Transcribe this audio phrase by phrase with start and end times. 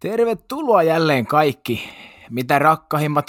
[0.00, 1.90] Tervetuloa jälleen kaikki,
[2.30, 3.26] mitä rakkahimmat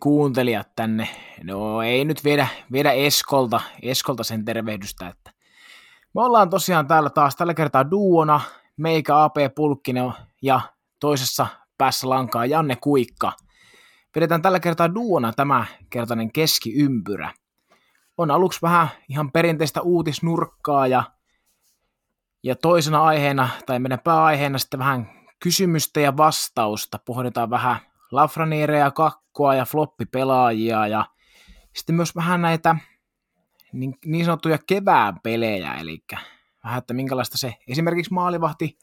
[0.00, 1.08] kuuntelijat tänne.
[1.42, 5.30] No ei nyt viedä, viedä Eskolta, Eskolta sen tervehdystä, että
[6.14, 8.40] me ollaan tosiaan täällä taas tällä kertaa duona,
[8.76, 10.12] meikä AP Pulkkinen
[10.42, 10.60] ja
[11.00, 11.46] toisessa
[11.78, 13.32] päässä lankaa Janne Kuikka.
[14.12, 17.32] Pidetään tällä kertaa duona tämä kertainen keskiympyrä.
[18.16, 21.02] On aluksi vähän ihan perinteistä uutisnurkkaa ja,
[22.42, 26.98] ja toisena aiheena, tai meidän pääaiheena sitten vähän kysymystä ja vastausta.
[27.04, 27.76] Pohditaan vähän
[28.10, 31.04] Lafraniereja, kakkoa ja floppipelaajia ja
[31.74, 32.76] sitten myös vähän näitä
[33.72, 36.04] niin, niin sanottuja kevään pelejä, eli
[36.64, 38.78] vähän, että minkälaista se esimerkiksi maalivahti,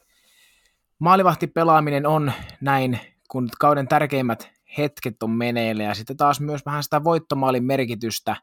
[1.00, 6.84] maalivahti pelaaminen on näin, kun kauden tärkeimmät hetket on meneillä, ja sitten taas myös vähän
[6.84, 8.36] sitä voittomaalin merkitystä,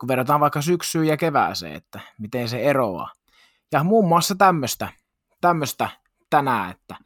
[0.00, 3.12] kun verrataan vaikka syksyyn ja kevääseen, että miten se eroaa.
[3.72, 4.88] Ja muun muassa tämmöistä,
[5.40, 5.88] tämmöistä
[6.30, 6.96] tänään, että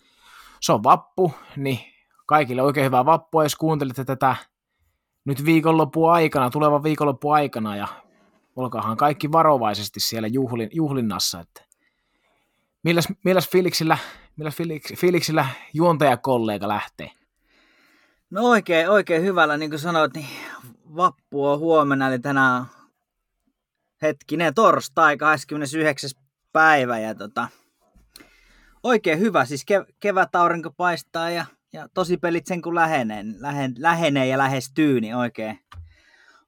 [0.60, 1.78] se on vappu, niin
[2.26, 4.36] kaikille oikein hyvää vappua, jos kuuntelitte tätä
[5.24, 7.88] nyt viikonloppu aikana, tulevan viikonloppu aikana, ja
[8.56, 11.62] olkaahan kaikki varovaisesti siellä juhlin, juhlinnassa, että
[12.82, 13.98] milläs, milläs fiiliksillä,
[14.36, 14.56] milläs
[14.96, 17.10] fiiliksillä juontajakollega lähtee?
[18.30, 20.28] No oikein, oikein hyvällä, niin kuin sanoit, niin
[20.96, 22.64] vappu on huomenna, eli tänään
[24.02, 26.10] hetkinen torstai, 29.
[26.52, 27.48] päivä, ja tota,
[28.82, 33.74] oikein hyvä, siis kev- kevät aurinko paistaa ja, ja tosi pelit sen kun lähenee, lähen,
[33.78, 35.58] lähenee ja lähestyy, niin oikein,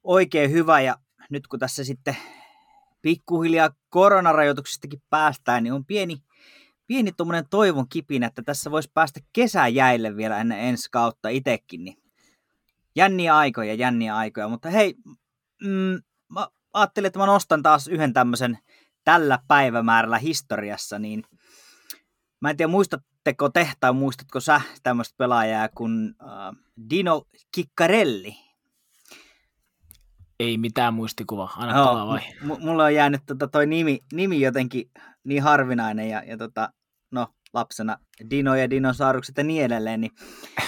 [0.05, 0.81] oikein hyvä.
[0.81, 0.97] Ja
[1.31, 2.17] nyt kun tässä sitten
[3.03, 6.23] pikkuhiljaa koronarajoituksistakin päästään, niin on pieni,
[6.87, 11.85] pieni tuommoinen toivon kipinä, että tässä voisi päästä kesäjäille vielä ennen ensi kautta itsekin.
[11.85, 11.97] Niin
[12.97, 14.49] jänniä aikoja, jänniä aikoja.
[14.49, 14.95] Mutta hei,
[15.63, 18.59] mm, mä ajattelin, että mä nostan taas yhden tämmöisen
[19.05, 21.23] tällä päivämäärällä historiassa, niin–
[22.43, 26.57] Mä en tiedä, muistatteko te tai muistatko sä tämmöistä pelaajaa kuin uh,
[26.91, 27.23] Dino
[27.55, 28.37] Kikkarelli?
[30.41, 32.21] Ei mitään muistikuvaa, aina no, palaa vai?
[32.41, 34.91] M- mulla on jäänyt tota, toi nimi, nimi jotenkin
[35.25, 36.73] niin harvinainen ja, ja tota,
[37.11, 37.99] no, lapsena
[38.31, 40.13] Dino ja dinosaurukset ja niin edelleen, niin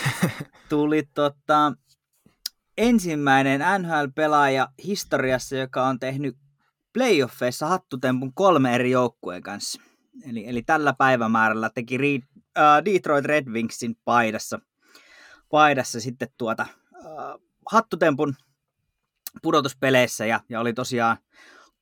[0.69, 1.73] tuli tota,
[2.79, 6.37] ensimmäinen NHL-pelaaja historiassa, joka on tehnyt
[6.93, 9.83] playoffeissa hattutempun kolme eri joukkueen kanssa.
[10.22, 12.22] Eli, eli tällä päivämäärällä teki Reed,
[12.58, 14.60] äh, Detroit Red Wingsin paidassa,
[15.50, 18.34] paidassa sitten tuota äh, hattutempun
[19.42, 21.16] pudotuspeleissä ja, ja oli tosiaan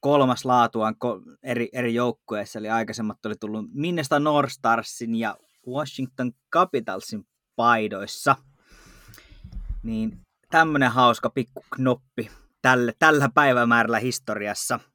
[0.01, 0.97] kolmas laatuaan
[1.43, 5.37] eri, eri joukkueissa, eli aikaisemmat oli tullut Minnesota North Starsin ja
[5.69, 7.27] Washington Capitalsin
[7.57, 8.37] paidoissa.
[9.83, 10.21] Niin
[10.51, 12.31] tämmönen hauska pikku knoppi
[12.63, 14.81] tälle, tällä päivämäärällä historiassa–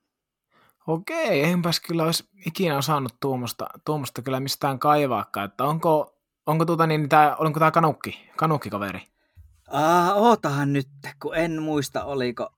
[0.88, 6.16] Okei, enpäs kyllä olisi ikinä osannut tuommoista, tuommoista kyllä mistään kaivaakaan, että onko,
[6.46, 9.02] onko, tuota niin, tää, onko tämä kanukki, kanukkikaveri?
[9.72, 10.88] Ah, ootahan nyt,
[11.22, 12.50] kun en muista, oliko,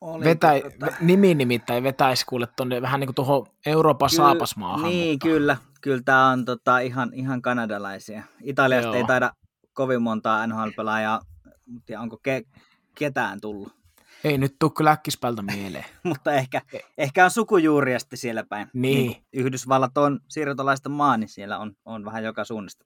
[0.00, 0.96] oliko Vetä, tota...
[1.00, 4.90] Nimi nimittäin vetäisi kuule tuonne vähän niin kuin tuohon Euroopan Ky- saapasmaahan.
[4.90, 5.26] Niin, mutta...
[5.26, 5.56] kyllä.
[5.80, 8.22] Kyllä tämä on tota, ihan, ihan kanadalaisia.
[8.42, 8.94] Italiasta Joo.
[8.94, 9.32] ei taida
[9.72, 11.20] kovin montaa NHL-pelaajaa,
[11.66, 12.60] mutta onko ke-
[12.94, 13.83] ketään tullut?
[14.24, 15.84] Ei nyt tule kyllä äkkispältä mieleen.
[16.02, 16.62] Mutta ehkä,
[16.98, 18.68] ehkä on sukujuuriasti siellä päin.
[18.72, 19.10] Niin.
[19.10, 22.84] niin Yhdysvallat on siirtolaista maa, niin siellä on, on vähän joka suunnasta.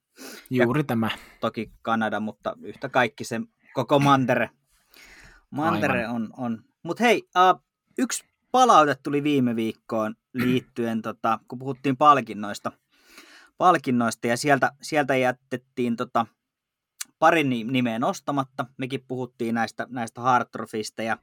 [0.49, 1.09] Juuri ja tämä.
[1.39, 3.41] Toki Kanada, mutta yhtä kaikki se
[3.73, 4.49] koko mantere.
[5.51, 6.29] Mantere on.
[6.37, 6.63] on.
[6.83, 7.63] Mutta hei, uh,
[7.97, 12.71] yksi palaute tuli viime viikkoon liittyen, tota, kun puhuttiin palkinnoista.
[13.57, 16.25] Palkinnoista ja sieltä, sieltä jätettiin tota,
[17.19, 18.65] parin nimeä nostamatta.
[18.77, 21.17] Mekin puhuttiin näistä, näistä Hartrofista ja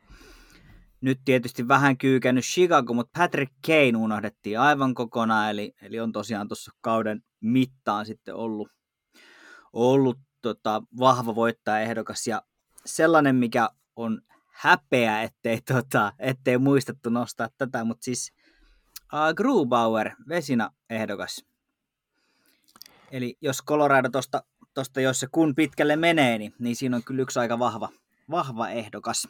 [1.01, 6.49] nyt tietysti vähän kyykännyt Chicago, mutta Patrick Kane unohdettiin aivan kokonaan, eli, eli on tosiaan
[6.49, 8.69] tuossa kauden mittaan sitten ollut,
[9.73, 12.43] ollut tota, vahva voittajaehdokas ja
[12.87, 14.21] sellainen, mikä on
[14.53, 18.33] häpeä, ettei, tota, ettei muistettu nostaa tätä, mutta siis
[19.13, 21.45] uh, Grubauer, Vesina ehdokas.
[23.11, 24.43] Eli jos Colorado tuosta
[24.77, 27.89] tosta, jos se kun pitkälle menee, niin, niin siinä on kyllä yksi aika vahva,
[28.31, 29.29] vahva ehdokas.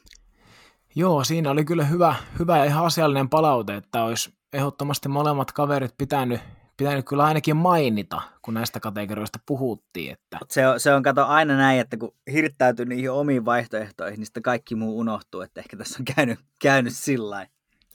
[0.95, 5.95] Joo, siinä oli kyllä hyvä, hyvä ja ihan asiallinen palaute, että olisi ehdottomasti molemmat kaverit
[5.99, 6.41] pitänyt,
[6.77, 10.13] pitänyt kyllä ainakin mainita, kun näistä kategorioista puhuttiin.
[10.13, 10.39] Että...
[10.51, 14.43] Se, on, se on kato aina näin, että kun hirttäytyy niihin omiin vaihtoehtoihin, niin sitten
[14.43, 17.47] kaikki muu unohtuu, että ehkä tässä on käynyt, käynyt sillä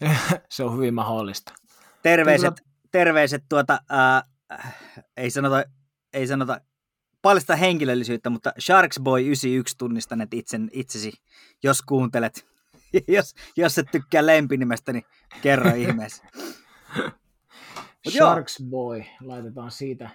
[0.50, 1.54] Se on hyvin mahdollista.
[2.04, 2.72] Terveiset, kyllä...
[2.92, 4.24] terveiset tuota, ää,
[5.18, 5.64] ei sanota,
[6.14, 6.62] ei sanota
[7.22, 11.12] paljasta henkilöllisyyttä, mutta Sharks Boy 91 tunnistan itsen, itsesi,
[11.64, 12.46] jos kuuntelet.
[13.08, 15.06] jos, jos et tykkää lempinimestä, niin
[15.42, 16.24] kerro ihmeessä.
[18.10, 18.70] Sharks joo.
[18.70, 20.10] Boy, laitetaan siitä,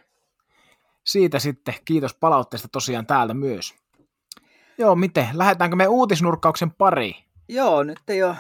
[1.05, 3.75] siitä sitten kiitos palautteesta tosiaan täältä myös.
[4.79, 5.29] Joo, miten?
[5.33, 7.15] Lähdetäänkö me uutisnurkkauksen pariin?
[7.49, 8.37] Joo, nyt ei ole,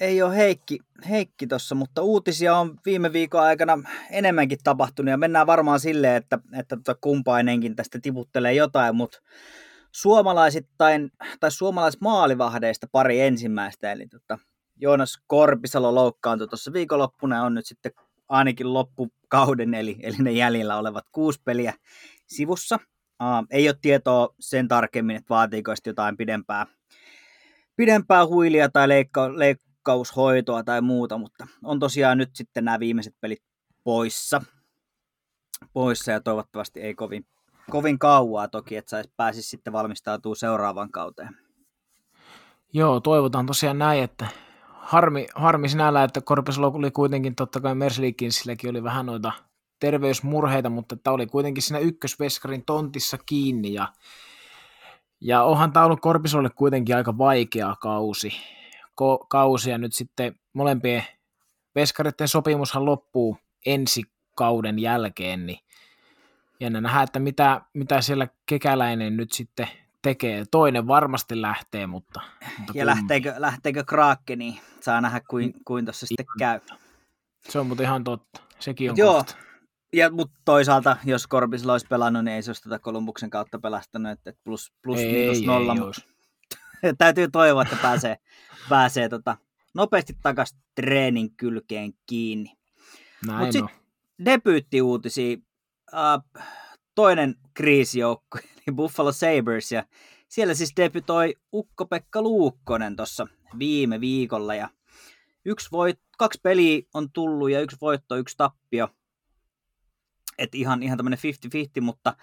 [0.00, 3.78] ei ole Heikki, Heikki tuossa, mutta uutisia on viime viikon aikana
[4.10, 9.18] enemmänkin tapahtunut ja mennään varmaan silleen, että, että tota kumpainenkin tästä tiputtelee jotain, mutta
[9.92, 11.10] suomalaisittain,
[11.40, 14.38] tai suomalaismaalivahdeista pari ensimmäistä, eli tota,
[14.76, 17.92] Joonas Korpisalo loukkaantui tuossa viikonloppuna ja on nyt sitten
[18.28, 21.74] ainakin loppukauden, eli, eli ne jäljellä olevat kuusi peliä
[22.26, 22.78] sivussa.
[23.22, 26.66] Uh, ei ole tietoa sen tarkemmin, että vaatiiko jotain pidempää,
[27.76, 29.38] pidempää huilia tai leikka,
[29.80, 33.42] leikkaushoitoa tai muuta, mutta on tosiaan nyt sitten nämä viimeiset pelit
[33.84, 34.42] poissa,
[35.72, 37.26] poissa ja toivottavasti ei kovin,
[37.70, 41.36] kovin kauaa toki, että sais, pääsisi sitten valmistautuu seuraavaan kauteen.
[42.72, 44.26] Joo, toivotaan tosiaan näin, että
[44.68, 49.32] harmi, harmi sinällä, että Korpesalo oli kuitenkin, totta kai Merslikinsilläkin oli vähän noita
[49.80, 53.88] terveysmurheita, mutta tämä oli kuitenkin siinä ykkösveskarin tontissa kiinni ja,
[55.20, 58.32] ja onhan tämä ollut Korpisalolle kuitenkin aika vaikea kausi,
[59.00, 61.04] Ko, kausi ja nyt sitten molempien
[61.74, 64.02] veskareiden sopimushan loppuu ensi
[64.36, 65.58] kauden jälkeen, niin
[66.60, 69.68] jännä nähdä, että mitä, mitä siellä kekäläinen nyt sitten
[70.02, 70.44] tekee.
[70.50, 72.20] Toinen varmasti lähtee, mutta...
[72.58, 74.60] mutta ja lähteekö, lähteekö Krakeniin?
[74.80, 76.60] Saa nähdä, kuin, kuin tuossa sitten käy.
[77.48, 78.40] Se on mutta ihan totta.
[78.58, 79.14] Sekin on Joo.
[79.14, 79.36] Kohta.
[79.92, 84.12] Ja, mutta toisaalta, jos Korpisilla olisi pelannut, niin ei se olisi tätä Kolumbuksen kautta pelastanut,
[84.12, 85.72] että plus, plus ei, miinus nolla.
[85.72, 86.02] Ei, mutta
[86.98, 88.16] täytyy toivoa, että pääsee,
[88.68, 89.36] pääsee tota,
[89.74, 92.58] nopeasti takaisin treenin kylkeen kiinni.
[93.26, 93.76] Mutta sitten
[94.24, 95.36] debyyttiuutisia.
[95.92, 96.42] Uh,
[96.94, 99.84] toinen kriisijoukkue, eli Buffalo Sabres, ja
[100.28, 103.26] siellä siis debytoi Ukko-Pekka Luukkonen tuossa
[103.58, 104.68] viime viikolla, ja
[105.44, 108.88] yksi voit, kaksi peliä on tullut, ja yksi voitto, yksi tappio.
[110.38, 111.18] Et ihan, ihan tämmöinen
[111.78, 112.16] 50-50, mutta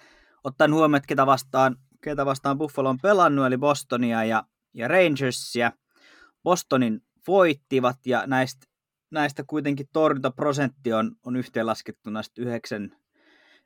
[0.44, 5.72] ottaen huomioon, että ketä vastaan, ketä vastaan Buffalo on pelannut, eli Bostonia ja, ja Rangersia.
[6.42, 8.66] Bostonin voittivat, ja näistä,
[9.10, 12.90] näistä kuitenkin torjuntaprosentti on, on yhteenlaskettu näistä 9,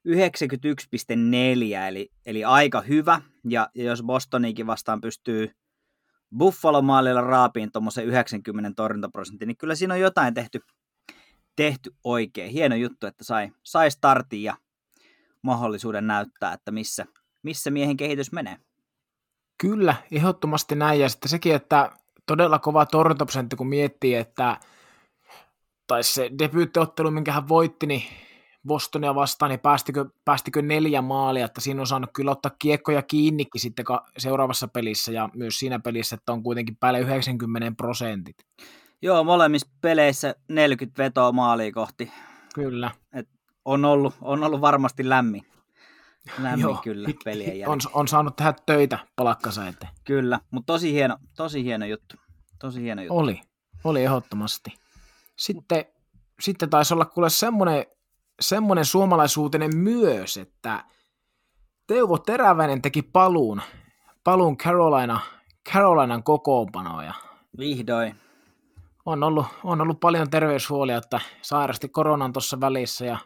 [0.09, 3.21] 91,4, eli, eli aika hyvä.
[3.49, 5.51] Ja, ja jos Bostonikin vastaan pystyy
[6.39, 10.61] Buffalo-maalilla raapiin tuommoisen 90 torjuntaprosentin, niin kyllä siinä on jotain tehty,
[11.57, 12.51] tehty oikein.
[12.51, 14.57] Hieno juttu, että sai, sai startin ja
[15.43, 17.07] mahdollisuuden näyttää, että missä,
[17.43, 18.57] missä miehen kehitys menee.
[19.59, 21.01] Kyllä, ehdottomasti näin.
[21.01, 21.91] Ja sitten sekin, että
[22.27, 24.61] todella kova torjuntaprosentti, kun miettii, että
[25.87, 28.03] tai se debyyttiottelu, minkä hän voitti, niin
[28.67, 33.61] Bostonia vastaan, niin päästikö, päästikö neljä maalia, että siinä on saanut kyllä ottaa kiekkoja kiinnikin
[33.61, 33.85] sitten
[34.19, 38.37] seuraavassa pelissä ja myös siinä pelissä, että on kuitenkin päälle 90 prosentit.
[39.03, 42.13] Joo, molemmissa peleissä 40 vetoa maalia kohti.
[42.55, 42.91] Kyllä.
[43.15, 43.29] Et
[43.65, 45.43] on, ollut, on ollut varmasti lämmin.
[46.39, 47.69] Lämmin Joo, kyllä pelien jälkeen.
[47.69, 49.93] On, on saanut tehdä töitä palakkansa eteen.
[50.05, 52.17] Kyllä, mutta tosi hieno, tosi hieno juttu.
[52.59, 53.19] Tosi hieno juttu.
[53.19, 53.41] Oli,
[53.85, 54.75] oli ehdottomasti.
[55.37, 55.85] Sitten,
[56.41, 57.87] sitten taisi olla kuule semmoinen
[58.41, 60.85] semmoinen suomalaisuutinen myös, että
[61.87, 63.63] Teuvo Teräväinen teki paluun,
[64.25, 65.21] paluun Carolina,
[65.73, 67.15] Carolinan kokoonpanoja.
[67.59, 68.17] Vihdoin.
[69.07, 73.19] On ollut, on ollut paljon terveyshuolia, että sairasti koronan tuossa välissä ja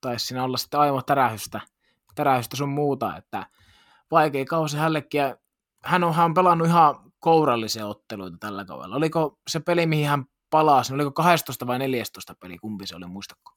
[0.00, 1.02] taisi siinä olla sitten aivan
[2.18, 3.46] tärähystä sun muuta, että
[4.10, 5.18] vaikea kausi hänellekin.
[5.18, 5.36] Ja
[5.84, 8.96] hän on, hän on pelannut ihan kourallisia otteluita tällä kaudella.
[8.96, 13.52] Oliko se peli, mihin hän palasi, oliko 12 vai 14 peli, kumpi se oli, muistako?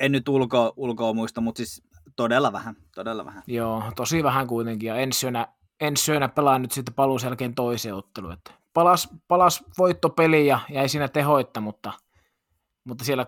[0.00, 1.82] en nyt ulkoa, ulkoa muista, mutta siis
[2.16, 3.42] todella vähän, todella vähän.
[3.46, 5.48] Joo, tosi vähän kuitenkin, ja ensi syönä,
[5.80, 8.32] ensi syönä pelaa nyt sitten paluun jälkeen toiseen otteluun.
[8.32, 11.92] Että palas, palas voittopeli ja jäi siinä tehoitta, mutta,
[12.84, 13.26] mutta siellä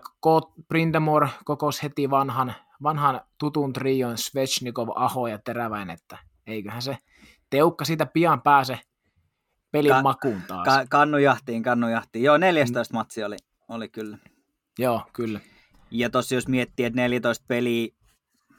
[0.67, 6.17] Brindamore kokosi heti vanhan, vanhan tutun trion Svechnikov, Aho ja Teräväin, että
[6.47, 6.97] eiköhän se
[7.49, 8.79] teukka siitä pian pääse
[9.71, 10.65] pelin ka- makuun taas.
[10.65, 12.23] Ka- kannujahtiin, kannujahtiin.
[12.23, 12.97] Joo, 14 mm.
[12.97, 14.17] matsi oli, oli kyllä.
[14.79, 15.39] Joo, kyllä.
[15.91, 17.87] Ja tossa jos miettii, että 14 peliä,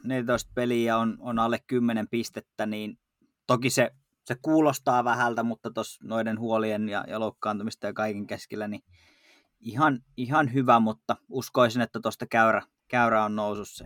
[0.05, 2.99] 14 peliä on, on alle 10 pistettä, niin
[3.47, 3.91] toki se,
[4.25, 8.83] se kuulostaa vähältä, mutta tuossa noiden huolien ja, ja loukkaantumista ja kaiken keskellä, niin
[9.61, 13.85] ihan, ihan hyvä, mutta uskoisin, että tuosta käyrä, käyrä on nousussa.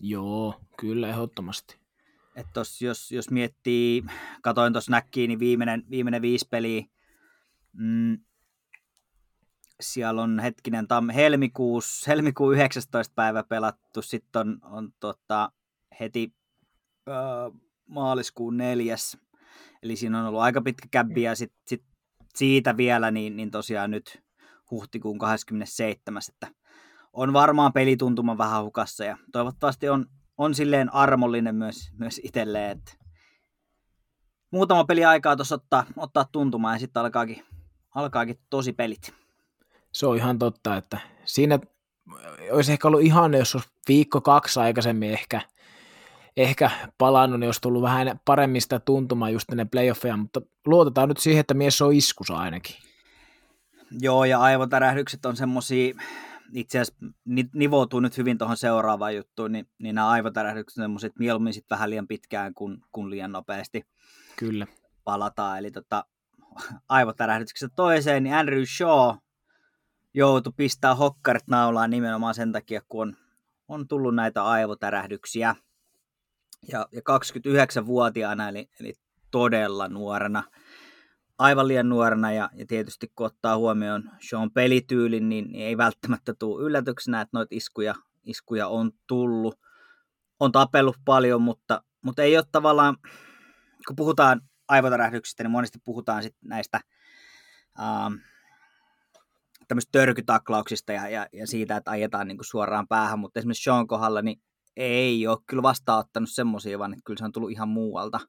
[0.00, 1.82] Joo, kyllä ehdottomasti.
[2.36, 4.04] Et tos, jos, jos miettii,
[4.42, 6.84] katoin tuossa näkkiin, niin viimeinen, viimeinen viisi peliä,
[7.72, 8.18] mm,
[9.80, 13.14] siellä on hetkinen tam, helmikuus, helmikuun 19.
[13.14, 15.52] päivä pelattu, sitten on, on tota,
[16.00, 16.32] heti
[17.08, 17.12] ö,
[17.86, 19.18] maaliskuun neljäs,
[19.82, 21.84] eli siinä on ollut aika pitkä käbbi ja sit, sit
[22.34, 24.22] siitä vielä, niin, niin tosiaan nyt
[24.70, 26.22] huhtikuun 27.
[26.28, 26.61] Että
[27.12, 30.06] on varmaan pelituntuma vähän hukassa ja toivottavasti on,
[30.38, 32.92] on silleen armollinen myös, myös itselleen, että
[34.50, 37.44] muutama peli aikaa tuossa ottaa, ottaa tuntumaan ja sitten alkaakin,
[37.94, 39.14] alkaakin tosi pelit.
[39.92, 41.58] Se on ihan totta, että siinä
[42.50, 45.40] olisi ehkä ollut ihan, jos olisi viikko kaksi aikaisemmin ehkä,
[46.36, 51.18] ehkä palannut, niin olisi tullut vähän paremmin sitä tuntumaan just ne playoffeja, mutta luotetaan nyt
[51.18, 52.76] siihen, että mies on iskussa ainakin.
[54.00, 55.94] Joo, ja aivotärähdykset on semmosia,
[56.54, 57.06] itse asiassa
[57.54, 61.90] nivoutuu nyt hyvin tuohon seuraavaan juttuun, niin, niin nämä aivotärähdykset on semmoiset mieluummin sit vähän
[61.90, 63.86] liian pitkään kuin, kuin liian nopeasti.
[64.36, 64.66] Kyllä.
[65.04, 66.04] Palataan, eli tota,
[66.88, 69.16] aivotärähdyksestä toiseen, niin Andrew Shaw
[70.14, 73.16] joutui pistää hokkarit naulaan nimenomaan sen takia, kun on,
[73.68, 75.56] on tullut näitä aivotärähdyksiä.
[76.68, 78.94] Ja, ja 29-vuotiaana, eli, eli
[79.30, 80.42] todella nuorena,
[81.38, 86.34] aivan liian nuorena, ja, ja tietysti kun ottaa huomioon Sean pelityylin, niin, niin ei välttämättä
[86.38, 89.58] tule yllätyksenä, että noita iskuja, iskuja on tullut.
[90.40, 92.96] On tapellut paljon, mutta, mutta ei ole tavallaan,
[93.86, 96.80] kun puhutaan aivotärähdyksistä, niin monesti puhutaan sit näistä
[97.80, 98.14] ähm,
[99.92, 104.22] törkytaklauksista ja, ja, ja siitä, että ajetaan niin kuin suoraan päähän, mutta esimerkiksi Sean kohdalla
[104.22, 104.42] niin
[104.76, 108.20] ei ole kyllä vastaanottanut semmoisia, vaan että kyllä se on tullut ihan muualta.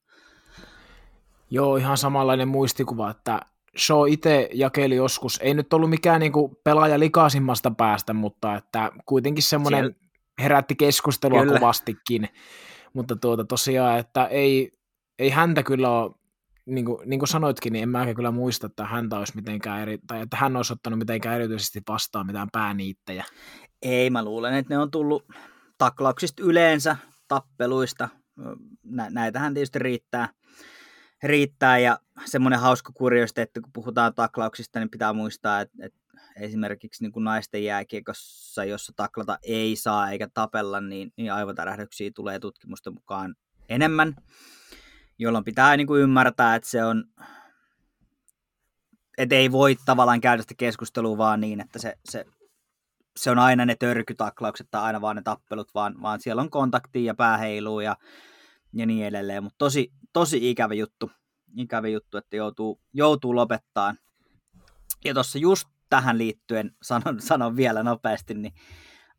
[1.53, 3.39] Joo, ihan samanlainen muistikuva, että
[3.77, 8.91] Shaw itse jakeli joskus, ei nyt ollut mikään niin kuin pelaaja likaisimmasta päästä, mutta että
[9.05, 9.97] kuitenkin semmoinen Siellä...
[10.41, 11.59] herätti keskustelua kyllä.
[11.59, 12.29] kovastikin.
[12.93, 14.71] Mutta tuota, tosiaan, että ei,
[15.19, 16.11] ei häntä kyllä ole
[16.65, 19.99] niin kuin, niin kuin sanoitkin, niin en mä kyllä muista, että häntä olisi mitenkään eri,
[20.07, 23.25] tai että hän olisi ottanut mitenkään erityisesti vastaan mitään pääniittejä.
[23.81, 25.25] Ei, mä luulen, että ne on tullut
[25.77, 28.09] taklauksista yleensä, tappeluista.
[28.83, 30.29] Nä, näitähän tietysti riittää,
[31.23, 35.99] riittää ja semmoinen hauska kuriosti, että kun puhutaan taklauksista, niin pitää muistaa, että, että
[36.39, 42.39] esimerkiksi niin kuin naisten jääkiekossa, jossa taklata ei saa eikä tapella, niin, niin aivotärähdyksiä tulee
[42.39, 43.35] tutkimusten mukaan
[43.69, 44.15] enemmän
[45.19, 47.03] jolloin pitää niin kuin ymmärtää, että se on,
[49.17, 52.25] että ei voi tavallaan käydä sitä keskustelua vaan niin, että se, se,
[53.17, 57.05] se on aina ne törkytaklaukset tai aina vaan ne tappelut, vaan, vaan siellä on kontaktia
[57.05, 57.97] ja pääheilua ja,
[58.73, 59.43] ja niin edelleen.
[59.43, 61.11] Mutta tosi, tosi ikävä juttu,
[61.57, 63.95] ikävä juttu, että joutuu, joutuu lopettaa.
[65.05, 68.53] Ja tuossa just tähän liittyen sanon, sanon vielä nopeasti, niin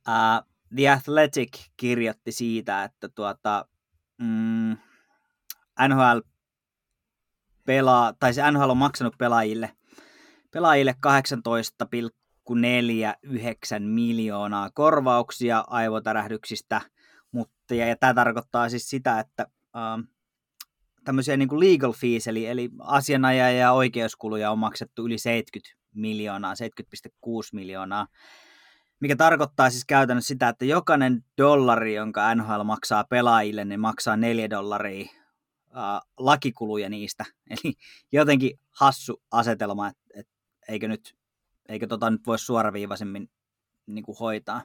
[0.09, 3.67] uh, The Athletic kirjoitti siitä, että tuota,
[4.19, 4.77] mm,
[5.89, 6.19] NHL
[7.67, 9.77] pelaa, tai se NHL on maksanut pelaajille,
[10.51, 11.13] pelaajille 18,49
[13.81, 16.81] miljoonaa korvauksia aivotärähdyksistä,
[17.33, 19.47] mutta ja, ja tämä tarkoittaa siis sitä, että
[19.77, 20.01] ähm,
[21.05, 26.55] tämmöisiä niin kuin legal fees, eli, eli asianajaja ja oikeuskuluja on maksettu yli 70 miljoonaa,
[26.55, 27.09] 70,6
[27.53, 28.07] miljoonaa,
[29.01, 34.51] mikä tarkoittaa siis käytännössä sitä, että jokainen dollari, jonka NHL maksaa pelaajille, niin maksaa 4
[34.51, 37.25] dollaria uh, lakikuluja niistä.
[37.51, 37.75] Eli
[38.13, 40.29] jotenkin hassu asetelma, että et,
[40.69, 41.17] eikö nyt,
[41.69, 43.31] eikö tota nyt voi suoraviivaisemmin
[43.87, 44.63] niin kuin hoitaa.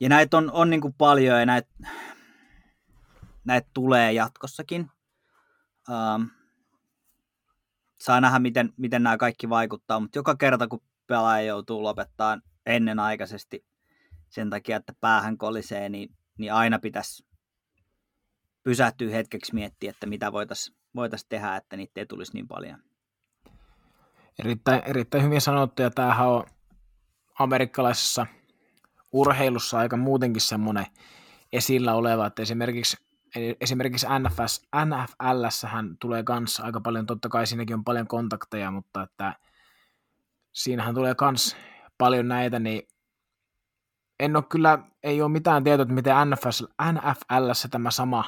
[0.00, 1.70] Ja näitä on, on niin kuin paljon ja näitä,
[3.44, 4.90] näitä tulee jatkossakin.
[5.88, 6.30] Um,
[8.00, 13.64] saa nähdä, miten, miten nämä kaikki vaikuttaa, mutta joka kerta, kun pelaaja joutuu lopettaa ennenaikaisesti
[14.28, 17.26] sen takia, että päähän kolisee, niin, niin aina pitäisi
[18.62, 22.82] pysähtyy hetkeksi miettiä, että mitä voitaisiin voitais tehdä, että niitä ei tulisi niin paljon.
[24.38, 26.44] Erittäin, erittäin hyvin sanottu, ja tämähän on
[27.38, 28.26] amerikkalaisessa
[29.12, 30.86] urheilussa aika muutenkin semmoinen
[31.52, 32.96] esillä oleva, että esimerkiksi,
[33.60, 39.34] esimerkiksi NFS, NFLssähän tulee kanssa aika paljon, totta kai siinäkin on paljon kontakteja, mutta että
[40.52, 41.56] siinähän tulee kans
[41.98, 42.88] paljon näitä, niin
[44.20, 48.24] en ole kyllä, ei ole mitään tietoa, että miten NFL, NFLssä tämä sama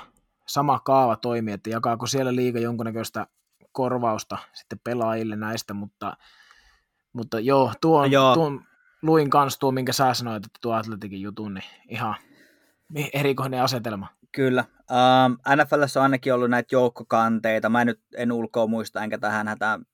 [0.46, 3.26] sama kaava toimii, että jakaako siellä liiga jonkunnäköistä
[3.72, 6.16] korvausta sitten pelaajille näistä, mutta,
[7.12, 8.34] mutta joo, tuon, joo.
[8.34, 8.64] tuon
[9.02, 12.14] luin kanssa tuo, minkä sä sanoit, että tuo Atletikin jutun, niin ihan
[13.12, 14.08] erikoinen asetelma.
[14.32, 14.64] Kyllä.
[14.90, 17.68] Um, ähm, NFLssä on ainakin ollut näitä joukkokanteita.
[17.68, 19.84] Mä en nyt en ulkoa muista, enkä tähän hätään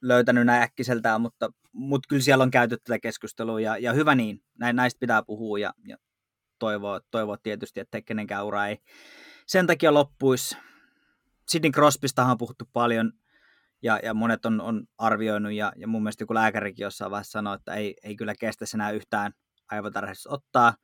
[0.00, 4.42] löytänyt näin äkkiseltään, mutta, mutta kyllä siellä on käyty tätä keskustelua ja, ja hyvä niin.
[4.72, 5.96] Näistä pitää puhua ja, ja
[6.58, 8.78] toivoa, toivoa tietysti, että kenenkään ura ei
[9.46, 10.56] sen takia loppuisi.
[11.48, 13.12] Sidney Crosbystahan on puhuttu paljon
[13.82, 17.54] ja, ja monet on, on arvioinut ja, ja mun mielestä joku lääkärikin jossain vaiheessa sanoi,
[17.54, 19.32] että ei, ei kyllä kestä enää yhtään
[19.70, 20.74] aivotarhassa ottaa.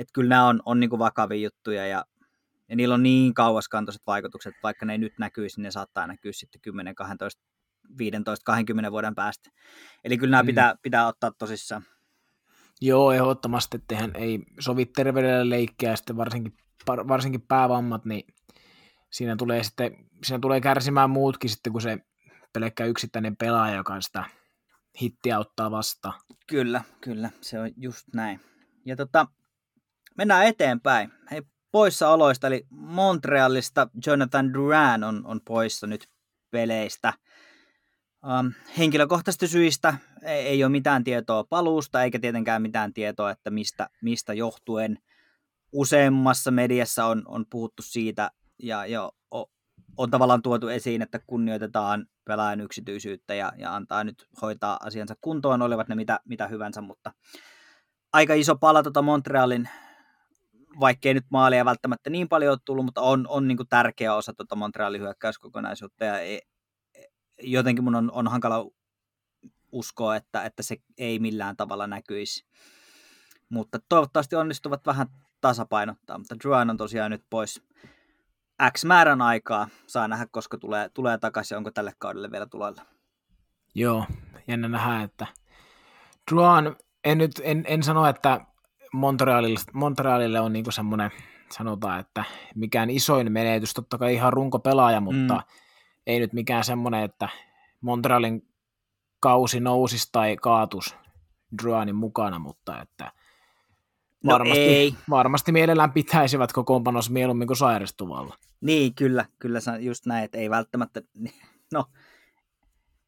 [0.00, 2.04] Että kyllä nämä on, on niin kuin vakavia juttuja ja,
[2.68, 6.32] ja niillä on niin kauaskantoiset vaikutukset, vaikka ne ei nyt näkyisi, niin ne saattaa näkyä
[6.32, 7.42] sitten 10, 12,
[7.98, 9.50] 15, 20 vuoden päästä.
[10.04, 10.46] Eli kyllä nämä mm.
[10.46, 11.82] pitää, pitää ottaa tosissaan.
[12.80, 18.26] Joo, ehdottomasti, että ei sovi terveydelle leikkiä, ja sitten varsinkin, varsinkin päävammat, niin
[19.10, 21.98] siinä tulee, sitten, siinä tulee kärsimään muutkin sitten, kun se
[22.52, 24.24] pelkkä yksittäinen pelaaja, joka sitä
[25.02, 26.20] hittiä ottaa vastaan.
[26.46, 28.40] Kyllä, kyllä, se on just näin.
[28.84, 29.26] Ja tota,
[30.20, 31.12] mennään eteenpäin.
[31.30, 36.08] Hei, poissaoloista, eli Montrealista Jonathan Duran on, on poissa nyt
[36.50, 37.12] peleistä.
[38.24, 43.88] Um, henkilökohtaisista syistä ei, ei ole mitään tietoa paluusta, eikä tietenkään mitään tietoa, että mistä,
[44.02, 44.98] mistä johtuen.
[45.72, 48.30] Useammassa mediassa on, on puhuttu siitä,
[48.62, 49.12] ja, ja
[49.96, 55.62] on tavallaan tuotu esiin, että kunnioitetaan pelaajan yksityisyyttä ja, ja antaa nyt hoitaa asiansa kuntoon,
[55.62, 57.12] olivat ne mitä, mitä hyvänsä, mutta
[58.12, 59.68] aika iso pala tuota Montrealin
[60.80, 64.56] vaikkei nyt maalia välttämättä niin paljon ole tullut, mutta on, on niin tärkeä osa tuota
[64.56, 66.42] Montrealin hyökkäyskokonaisuutta ja ei,
[67.42, 68.66] jotenkin mun on, on hankala
[69.72, 72.46] uskoa, että, että se ei millään tavalla näkyisi.
[73.48, 75.06] Mutta toivottavasti onnistuvat vähän
[75.40, 77.62] tasapainottaa, mutta Druan on tosiaan nyt pois
[78.72, 79.68] X määrän aikaa.
[79.86, 82.82] Saa nähdä, koska tulee, tulee takaisin, onko tälle kaudelle vielä tuloilla.
[83.74, 84.06] Joo,
[84.48, 85.26] jännä nähdä, että
[86.30, 88.40] Druan, en nyt en, en sano, että
[88.94, 91.10] Montrealille, Montrealille on niinku semmoinen,
[91.52, 95.42] sanotaan, että mikään isoin menetys, totta kai ihan runkopelaaja, mutta mm.
[96.06, 97.28] ei nyt mikään semmoinen, että
[97.80, 98.48] Montrealin
[99.20, 100.96] kausi nousisi tai kaatus
[101.62, 103.12] Druanin mukana, mutta että
[104.24, 104.94] no varmasti, ei.
[105.10, 108.36] varmasti mielellään pitäisivät kokoonpanos mieluummin kuin sairastuvalla.
[108.60, 111.02] Niin, kyllä, kyllä just näin, että ei välttämättä,
[111.72, 111.84] no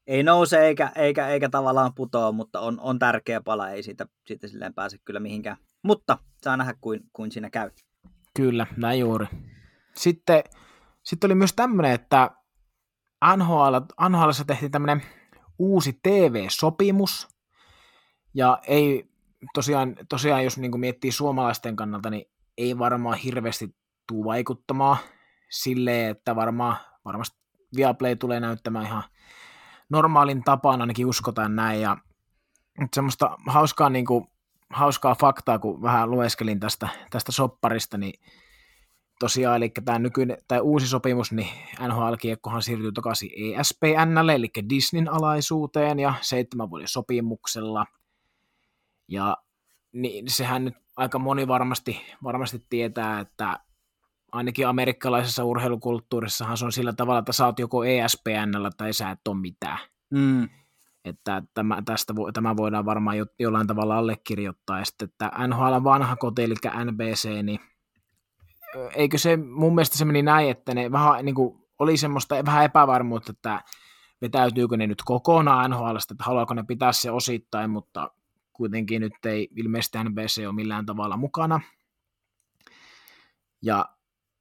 [0.07, 4.49] ei nouse eikä, eikä, eikä tavallaan putoa, mutta on, on tärkeä pala, ei siitä, siitä
[4.49, 5.57] silleen pääse kyllä mihinkään.
[5.83, 7.71] Mutta saa nähdä, kuin, kuin siinä käy.
[8.37, 9.27] Kyllä, näin juuri.
[9.95, 10.45] Sitten,
[11.03, 12.31] sitten oli myös tämmöinen, että
[13.37, 13.77] NHL,
[14.09, 15.03] NHLissa tehtiin tämmöinen
[15.59, 17.29] uusi TV-sopimus,
[18.35, 19.09] ja ei
[19.55, 23.77] tosiaan, tosiaan jos niin miettii suomalaisten kannalta, niin ei varmaan hirveästi
[24.09, 24.97] tule vaikuttamaan
[25.51, 27.43] silleen, että varmaan, varmasti
[27.77, 29.03] Viaplay tulee näyttämään ihan
[29.93, 31.97] normaalin tapaan, ainakin uskotaan näin, ja
[32.95, 34.27] semmoista hauskaa, niin kuin,
[34.71, 38.21] hauskaa faktaa, kun vähän lueskelin tästä, tästä sopparista, niin
[39.19, 41.49] tosiaan, eli tämä nykyinen, tai uusi sopimus, niin
[41.81, 47.87] NHL-kiekkohan siirtyy takaisin ESPNlle, eli Disneyn alaisuuteen, ja seitsemän vuoden sopimuksella,
[49.09, 49.37] ja
[49.93, 53.61] niin sehän nyt aika moni varmasti, varmasti tietää, että
[54.33, 59.29] ainakin amerikkalaisessa urheilukulttuurissahan se on sillä tavalla, että sä oot joko ESPNllä tai sä et
[59.29, 59.79] ole mitään.
[60.11, 60.49] Mm.
[61.05, 64.79] Että tämä, tästä, tämä voidaan varmaan jo, jollain tavalla allekirjoittaa.
[64.79, 67.61] Ja sitten, että NHL vanha koti, eli NBC, niin
[68.95, 72.65] eikö se, mun mielestä se meni näin, että ne vähän niin kuin, oli semmoista vähän
[72.65, 73.63] epävarmuutta, että
[74.23, 78.11] vetäytyykö ne nyt kokonaan NHL, että haluaako ne pitää se osittain, mutta
[78.53, 81.61] kuitenkin nyt ei ilmeisesti NBC ole millään tavalla mukana.
[83.63, 83.89] Ja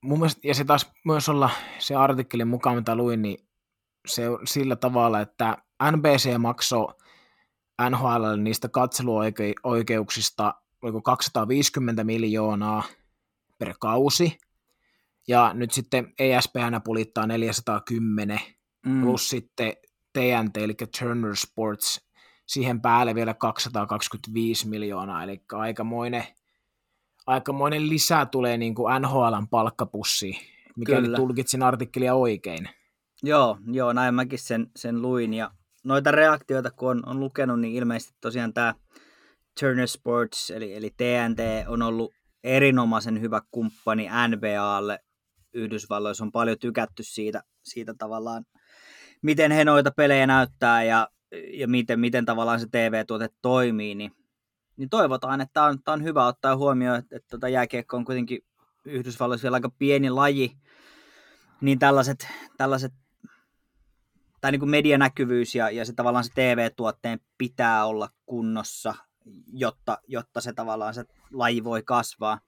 [0.04, 3.48] mun mielestä, ja se taas myös olla se artikkelin mukaan, mitä luin, niin
[4.08, 5.58] se on sillä tavalla, että
[5.92, 6.88] NBC maksoi
[7.90, 12.84] NHL niistä katseluoikeuksista oliko 250 miljoonaa
[13.58, 14.38] per kausi,
[15.28, 18.40] ja nyt sitten ESPN pulittaa 410,
[18.86, 19.02] mm.
[19.02, 19.74] plus sitten
[20.14, 22.10] TNT, eli Turner Sports,
[22.46, 26.24] siihen päälle vielä 225 miljoonaa, eli aikamoinen
[27.28, 30.38] aikamoinen lisä tulee niin kuin NHLn palkkapussi,
[30.76, 31.18] mikäli Kyllä.
[31.18, 32.70] tulkitsin artikkelia oikein.
[33.24, 35.34] Joo, joo, näin mäkin sen, sen luin.
[35.34, 35.52] Ja
[35.84, 38.76] noita reaktioita, kun on, on lukenut, niin ilmeisesti tosiaan tämä
[39.60, 45.00] Turner Sports, eli, eli TNT, on ollut erinomaisen hyvä kumppani NBAlle
[45.54, 46.24] Yhdysvalloissa.
[46.24, 48.46] On paljon tykätty siitä, siitä tavallaan,
[49.22, 51.08] miten he noita pelejä näyttää ja,
[51.54, 54.12] ja miten, miten tavallaan se TV-tuote toimii, niin
[54.82, 58.06] niin toivotaan, että tämä on, tämä on hyvä ottaa huomioon, että, että tuota jääkiekko on
[58.06, 58.40] kuitenkin
[58.86, 60.58] Yhdysvalloissa vielä aika pieni laji,
[61.62, 62.94] niin tällaiset, tällaiset
[64.42, 68.96] tai niin kuin medianäkyvyys ja, ja se tavallaan se TV-tuotteen pitää olla kunnossa,
[69.54, 72.40] jotta, jotta se tavallaan se laji voi kasvaa,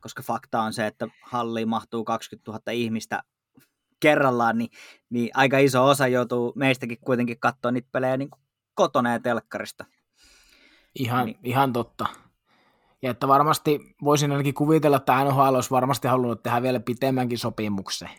[0.00, 3.22] koska fakta on se, että halliin mahtuu 20 000 ihmistä
[4.00, 4.70] kerrallaan, niin,
[5.10, 8.30] niin aika iso osa joutuu meistäkin kuitenkin katsoa niitä pelejä niin
[8.74, 9.84] kotona ja telkkarista.
[10.98, 11.38] Ihan, niin.
[11.44, 12.06] ihan totta.
[13.02, 18.10] Ja että varmasti voisin ainakin kuvitella, että NHL olisi varmasti halunnut tehdä vielä pitemmänkin sopimuksen.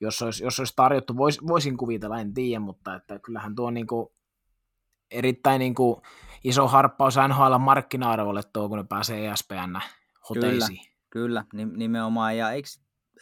[0.00, 3.86] Jos olisi, jos olisi tarjottu, vois, voisin kuvitella, en tiedä, mutta että kyllähän tuo niin
[3.86, 4.08] kuin
[5.10, 6.02] erittäin niin kuin
[6.44, 9.80] iso harppaus NHL markkina-arvolle tuo, kun ne pääsee ESPN
[10.28, 10.80] hoteisiin.
[11.10, 12.36] Kyllä, kyllä nimenomaan.
[12.36, 12.68] Ja eikö,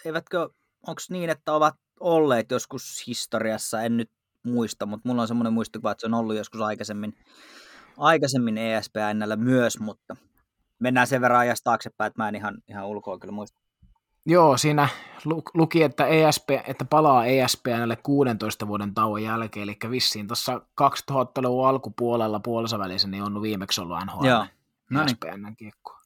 [0.04, 0.48] eivätkö,
[0.86, 4.10] onko niin, että ovat olleet joskus historiassa, en nyt
[4.44, 7.14] muista, mutta mulla on semmoinen muistikuva, että se on ollut joskus aikaisemmin
[7.98, 10.16] aikaisemmin ESPNllä myös, mutta
[10.78, 13.60] mennään sen verran ajasta taaksepäin, että mä en ihan, ihan ulkoa kyllä muista.
[14.26, 14.88] Joo, siinä
[15.54, 22.40] luki, että, ESP, että palaa ESPNlle 16 vuoden tauon jälkeen, eli vissiin tuossa 2000-luvun alkupuolella
[22.40, 24.46] puolessa välissä niin on viimeksi ollut NHL Joo.
[24.90, 25.06] No niin.
[25.06, 25.98] ESPNn kiekko.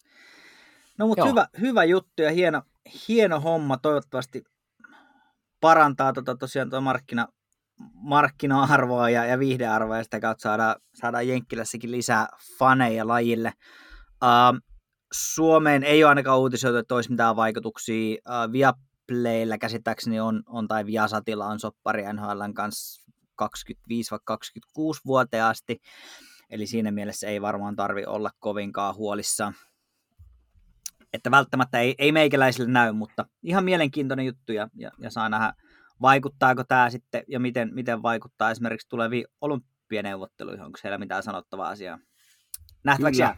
[0.98, 2.62] No mutta hyvä, hyvä juttu ja hieno,
[3.09, 4.44] hieno homma, toivottavasti
[5.61, 7.28] parantaa tota tosiaan tuo markkina,
[7.95, 13.53] markkina-arvoa ja, ja viihdearvoa ja sitä kautta saadaan, saadaan Jenkkilässäkin lisää faneja lajille.
[14.23, 14.61] Uh,
[15.12, 18.16] Suomeen ei ole ainakaan uutisoitu, että olisi mitään vaikutuksia.
[18.29, 23.47] Uh, Viaplayllä käsittääkseni on, on tai Viasatilla on soppari NHLn kanssa 25-26
[25.07, 25.81] vuoteen asti.
[26.51, 29.55] Eli siinä mielessä ei varmaan tarvi olla kovinkaan huolissaan.
[31.12, 35.53] Että välttämättä ei, ei meikäläisille näy, mutta ihan mielenkiintoinen juttu ja, ja, ja saa nähdä,
[36.03, 40.65] vaikuttaako tämä sitten ja miten, miten vaikuttaa esimerkiksi tuleviin olympianeuvotteluihin.
[40.65, 41.99] Onko siellä mitään sanottavaa asiaa?
[42.85, 43.37] Nähtäväksi Kyllä.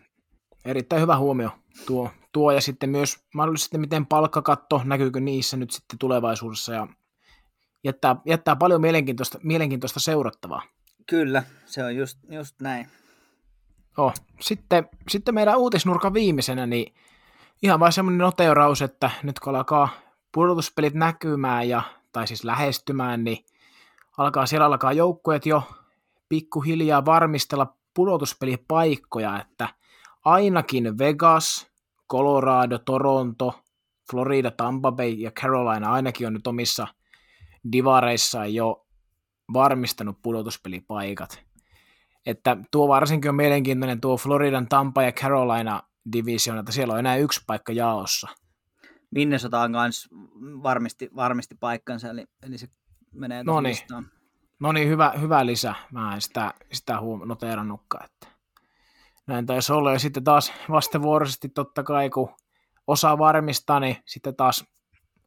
[0.65, 1.51] Erittäin hyvä huomio
[1.87, 6.89] tuo, tuo ja sitten myös mahdollisesti miten palkkakatto, näkyykö niissä nyt sitten tulevaisuudessa ja
[7.85, 10.63] jättää, jättää paljon mielenkiintoista, mielenkiintoista seurattavaa.
[11.07, 12.87] Kyllä, se on just, just näin.
[13.99, 14.15] Oh.
[14.41, 16.95] Sitten, sitten meidän uutisnurkan viimeisenä, niin
[17.63, 19.89] ihan vain semmoinen noteeraus, että nyt kun alkaa
[20.35, 21.83] pudotuspelit näkymään ja,
[22.15, 23.45] tai siis lähestymään, niin
[24.19, 25.63] alkaa siellä alkaa joukkueet jo
[26.29, 29.69] pikkuhiljaa varmistella pudotuspelipaikkoja, että
[30.25, 31.67] ainakin Vegas,
[32.11, 33.61] Colorado, Toronto,
[34.11, 36.87] Florida, Tampa Bay ja Carolina ainakin on nyt omissa
[37.73, 38.87] divareissaan jo
[39.53, 41.45] varmistanut pudotuspelipaikat.
[42.27, 47.17] Että tuo varsinkin on mielenkiintoinen tuo Floridan, Tampa ja Carolina division, että siellä on enää
[47.17, 48.29] yksi paikka jaossa.
[49.15, 50.09] Minnesota on myös
[50.63, 52.69] varmisti, varmisti paikkansa, eli, eli se
[53.13, 53.77] menee no niin.
[54.61, 55.75] No niin, hyvä, hyvä lisä.
[55.93, 58.05] Mä en sitä, sitä huom- noteerannutkaan.
[58.05, 58.29] Että
[59.27, 59.93] näin taisi olla.
[59.93, 62.35] Ja sitten taas vastavuoroisesti totta kai, kun
[62.87, 64.65] osa varmistaa, niin sitten taas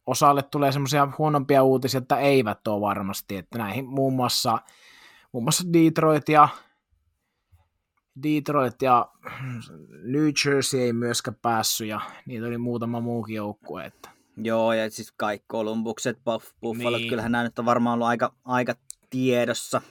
[0.05, 3.37] osalle tulee semmoisia huonompia uutisia, että eivät ole varmasti.
[3.37, 4.59] Että näihin muun muassa,
[5.31, 6.49] muun muassa Detroit ja
[8.23, 9.11] Detroit ja
[10.13, 13.85] New Jersey ei myöskään päässyt ja niitä oli muutama muukin joukkue.
[13.85, 14.09] Että.
[14.37, 17.09] Joo, ja siis kaikki Columbukset, Buff, Buffalot, niin.
[17.09, 18.75] kyllähän nämä nyt on varmaan ollut aika, aika
[19.09, 19.81] tiedossa.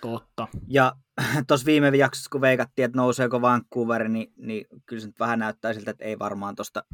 [0.00, 0.48] Totta.
[0.68, 0.92] Ja
[1.46, 5.72] tuossa viime jaksossa, kun veikattiin, että nouseeko Vancouver, niin, niin kyllä se nyt vähän näyttää
[5.72, 6.84] siltä, että ei varmaan tuosta...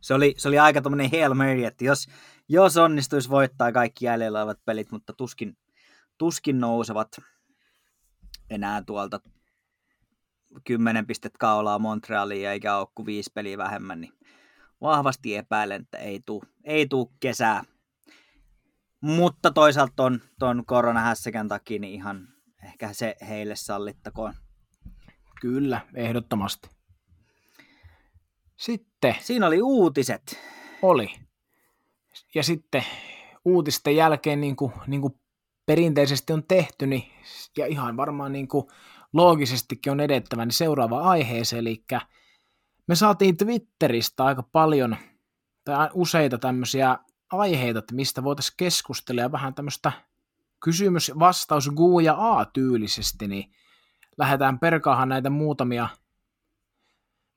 [0.00, 2.06] Se oli, se oli aika tuommoinen Hail Mary, että jos,
[2.48, 5.56] jos onnistuisi voittaa kaikki jäljellä olevat pelit, mutta tuskin,
[6.18, 7.18] tuskin nousevat
[8.50, 9.20] enää tuolta
[10.64, 14.12] 10 pistettä kaulaa Montrealiin eikä ole kuin viisi peliä vähemmän, niin
[14.80, 17.64] vahvasti epäilen, että ei tule ei tuu kesää.
[19.00, 22.28] Mutta toisaalta ton, ton koronahässäkän takia niin ihan
[22.64, 24.34] ehkä se heille sallittakoon.
[25.40, 26.70] Kyllä, ehdottomasti.
[28.56, 29.16] Sitten.
[29.20, 30.38] Siinä oli uutiset.
[30.82, 31.10] Oli.
[32.34, 32.84] Ja sitten
[33.44, 35.20] uutisten jälkeen, niin kuin, niin kuin
[35.66, 37.02] perinteisesti on tehty, niin,
[37.56, 38.66] ja ihan varmaan niin kuin
[39.12, 41.84] loogisestikin on edettävä, niin seuraava aiheeseen, eli
[42.86, 44.96] me saatiin Twitteristä aika paljon
[45.64, 46.98] tai useita tämmöisiä
[47.32, 49.92] aiheita, että mistä voitaisiin keskustella ja vähän tämmöistä
[50.60, 53.52] kysymys, vastaus, Gu ja A tyylisesti, niin
[54.18, 55.88] lähdetään perkaahan näitä muutamia,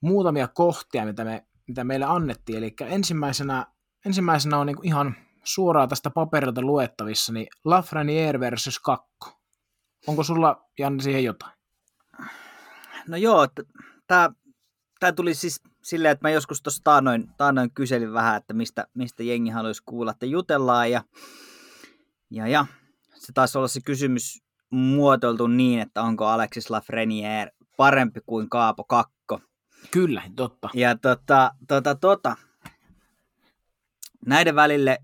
[0.02, 2.58] muutamia kohtia, mitä, me, mitä meille annettiin.
[2.58, 3.68] Eli ensimmäisenä,
[4.06, 9.42] ensimmäisenä on niin ihan suoraan tästä paperilta luettavissa, niin Lafreniere versus Kakko.
[10.08, 11.61] Onko sulla, Janne, siihen jotain?
[13.08, 13.48] No joo,
[14.08, 14.30] tämä
[15.02, 19.24] tämä tuli siis silleen, että mä joskus tuossa taannoin, taannoin kyselin vähän, että mistä, mistä
[19.24, 21.04] jengi haluaisi kuulla, että jutellaan ja,
[22.30, 22.66] ja, ja
[23.16, 29.40] se taisi olla se kysymys muotoiltu niin, että onko Alexis Lafreniere parempi kuin Kaapo Kakko.
[29.92, 30.70] Kyllä, totta.
[30.74, 32.36] Ja tota, tota, tota,
[34.26, 34.98] näiden välille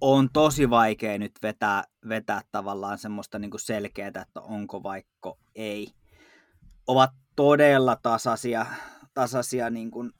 [0.00, 5.94] on tosi vaikea nyt vetää, vetää tavallaan semmoista niin selkeää, että onko vaikka ei.
[6.86, 8.66] Ovat todella tasaisia,
[9.14, 10.12] tasaisia niin kuin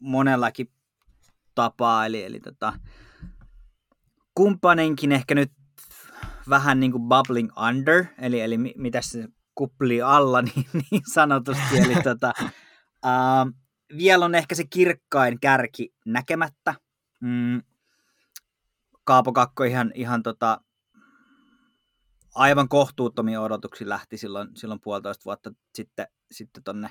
[0.00, 0.72] monellakin
[1.54, 2.72] tapaa, eli, eli tota,
[4.34, 5.52] kumppaninkin ehkä nyt
[6.48, 11.94] vähän niin kuin bubbling under, eli, eli mitä se kupli alla niin, niin sanotusti, eli
[12.10, 12.32] tota,
[13.06, 13.52] uh,
[13.96, 16.74] vielä on ehkä se kirkkain kärki näkemättä.
[17.20, 17.62] Mm,
[19.04, 20.60] Kaapo Kakko ihan, ihan tota,
[22.34, 26.90] aivan kohtuuttomia odotuksia lähti silloin, silloin puolitoista vuotta sitten, sitten tonne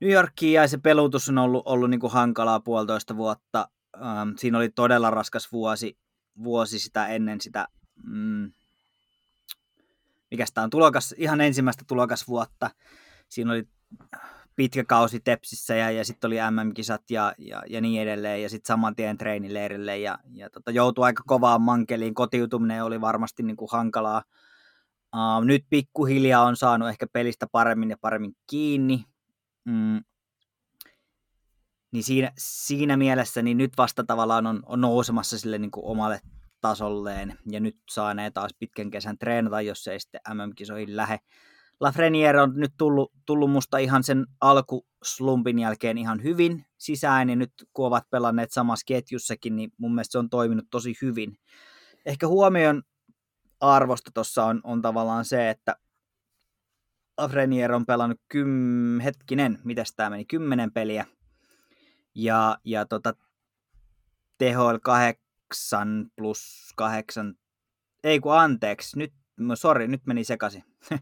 [0.00, 3.68] New Yorkiin ja se pelutus on ollut, ollut niin kuin hankalaa puolitoista vuotta.
[3.96, 5.98] Ähm, siinä oli todella raskas vuosi,
[6.42, 7.68] vuosi sitä ennen sitä
[8.02, 8.52] mm,
[10.30, 12.70] mikä tämä on tulokas, ihan ensimmäistä tulokasvuotta.
[13.28, 13.68] Siinä oli
[14.58, 18.68] pitkä kausi Tepsissä ja, ja sitten oli MM-kisat ja, ja, ja niin edelleen ja sitten
[18.68, 22.14] saman tien treenileirille ja, ja tota, joutui aika kovaan mankeliin.
[22.14, 24.22] Kotiutuminen oli varmasti niin kuin hankalaa.
[25.16, 29.04] Uh, nyt pikkuhiljaa on saanut ehkä pelistä paremmin ja paremmin kiinni.
[29.64, 30.04] Mm.
[31.92, 36.20] Niin siinä, siinä mielessä niin nyt vasta tavallaan on, on nousemassa sille niin kuin omalle
[36.60, 41.18] tasolleen ja nyt saa ne taas pitkän kesän treenata, jos ei sitten MM-kisoihin lähde.
[41.80, 47.52] Lafreniere on nyt tullut, tullut musta ihan sen alkuslumpin jälkeen ihan hyvin sisään, niin nyt
[47.72, 51.38] kun ovat pelanneet samassa ketjussakin, niin mun mielestä se on toiminut tosi hyvin.
[52.06, 52.82] Ehkä huomion
[53.60, 55.76] arvosta tuossa on, on tavallaan se, että
[57.18, 61.06] Lafreniere on pelannut kym, hetkinen, mitäs tämä meni, kymmenen peliä,
[62.14, 63.14] ja, ja tota,
[64.38, 67.34] THL 8 plus 8,
[68.04, 69.12] ei kun anteeksi, nyt,
[69.54, 70.64] sori, nyt meni sekaisin.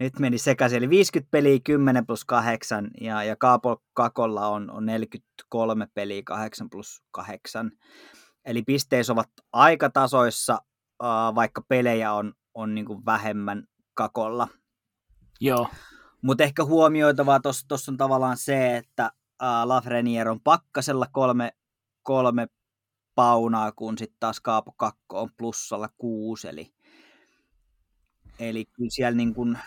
[0.00, 4.86] nyt meni sekaisin, eli 50 peliä 10 plus 8 ja, ja Kaapo Kakolla on, on
[4.86, 7.70] 43 peliä 8 plus 8.
[8.44, 10.58] Eli pisteissä ovat aika tasoissa,
[11.34, 14.48] vaikka pelejä on, on niin kuin vähemmän Kakolla.
[15.40, 15.68] Joo.
[16.22, 19.10] Mutta ehkä huomioitavaa tuossa on tavallaan se, että
[19.64, 21.52] Lafreniere on pakkasella kolme,
[22.02, 22.46] kolme
[23.14, 26.72] paunaa, kun sitten taas Kaapo Kakko on plussalla kuusi, eli,
[28.38, 29.58] eli kyllä siellä niin kuin,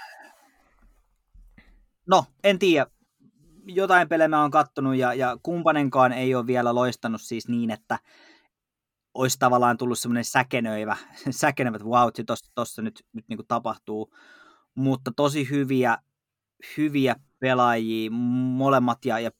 [2.10, 2.88] no en tiedä,
[3.66, 8.00] jotain pelejä mä oon kattonut ja, ja kumpanenkaan ei ole vielä loistanut siis niin, että
[9.14, 10.98] olisi tavallaan tullut semmoinen säkenöivä,
[11.30, 12.10] säkenöivä että wow,
[12.56, 14.14] tuossa nyt, nyt niin tapahtuu,
[14.76, 15.98] mutta tosi hyviä,
[16.78, 19.32] hyviä pelaajia molemmat ja, ja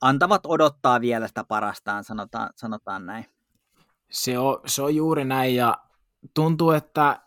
[0.00, 3.26] antavat odottaa vielä sitä parastaan, sanotaan, sanotaan näin.
[4.10, 5.78] Se on, se on juuri näin ja
[6.34, 7.20] tuntuu, että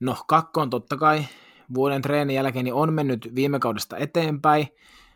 [0.00, 1.24] no kakko on totta kai
[1.74, 4.68] vuoden treenin jälkeen niin on mennyt viime kaudesta eteenpäin,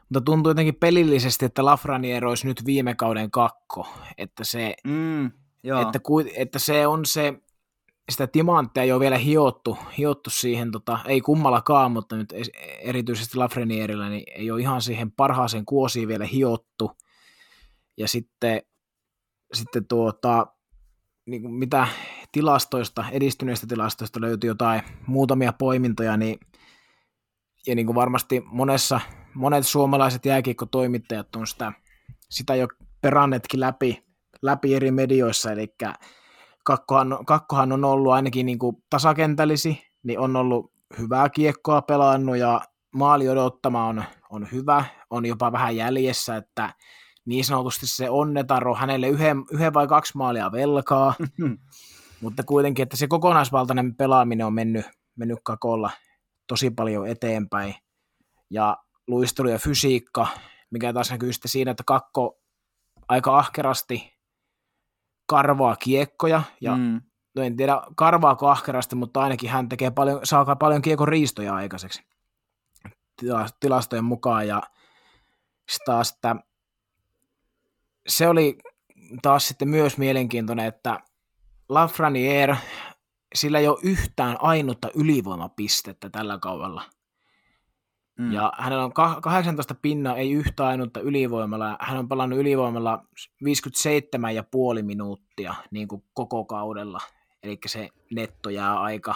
[0.09, 3.88] mutta tuntuu jotenkin pelillisesti, että Lafranier olisi nyt viime kauden kakko,
[4.19, 5.31] että se, mm,
[5.62, 5.81] joo.
[5.83, 6.01] että,
[6.37, 7.35] että se on se,
[8.11, 12.35] sitä timanttia ei ole vielä hiottu, hiottu siihen, tota, ei kummallakaan, mutta nyt
[12.81, 16.91] erityisesti Lafrenierillä niin ei ole ihan siihen parhaaseen kuosiin vielä hiottu,
[17.97, 18.62] ja sitten,
[19.53, 20.47] sitten tuota,
[21.27, 21.88] niin kuin mitä
[22.33, 26.40] tilastoista, edistyneistä tilastoista löytyy jotain muutamia poimintoja, niin,
[27.66, 29.01] ja niin kuin varmasti monessa,
[29.35, 31.73] monet suomalaiset jääkiekkotoimittajat on sitä,
[32.31, 32.68] sitä jo
[33.01, 34.05] perannetkin läpi,
[34.42, 35.75] läpi eri medioissa, eli
[36.64, 42.61] kakkohan, kakkohan on ollut ainakin niin kuin tasakentällisi, niin on ollut hyvää kiekkoa pelannut ja
[42.95, 46.75] maali odottama on, on hyvä, on jopa vähän jäljessä, että
[47.25, 51.14] niin sanotusti se onnetaro hänelle yhden, yhden vai kaksi maalia velkaa,
[52.23, 55.91] mutta kuitenkin, että se kokonaisvaltainen pelaaminen on mennyt, mennyt kakolla
[56.47, 57.75] tosi paljon eteenpäin.
[58.51, 60.27] Ja luistelu ja fysiikka,
[60.71, 62.41] mikä taas näkyy sitten siinä, että kakko
[63.09, 64.13] aika ahkerasti
[65.27, 67.01] karvaa kiekkoja, ja mm.
[67.35, 72.03] no en tiedä karvaako ahkerasti, mutta ainakin hän tekee paljon, saa paljon kiekon riistoja aikaiseksi
[73.61, 74.63] tilastojen mukaan, ja
[75.85, 76.37] taas, että
[78.09, 78.59] se oli
[79.23, 81.01] taas sitten myös mielenkiintoinen, että
[81.75, 82.57] Lafreniere,
[83.35, 86.83] sillä ei ole yhtään ainutta ylivoimapistettä tällä kaudella.
[88.19, 88.33] Mm.
[88.33, 91.77] Ja hänellä on 18 pinna, ei yhtä ainutta ylivoimalla.
[91.81, 93.05] Hän on pelannut ylivoimalla
[93.45, 97.01] 57,5 minuuttia niin kuin koko kaudella.
[97.43, 99.15] Eli se netto jää aika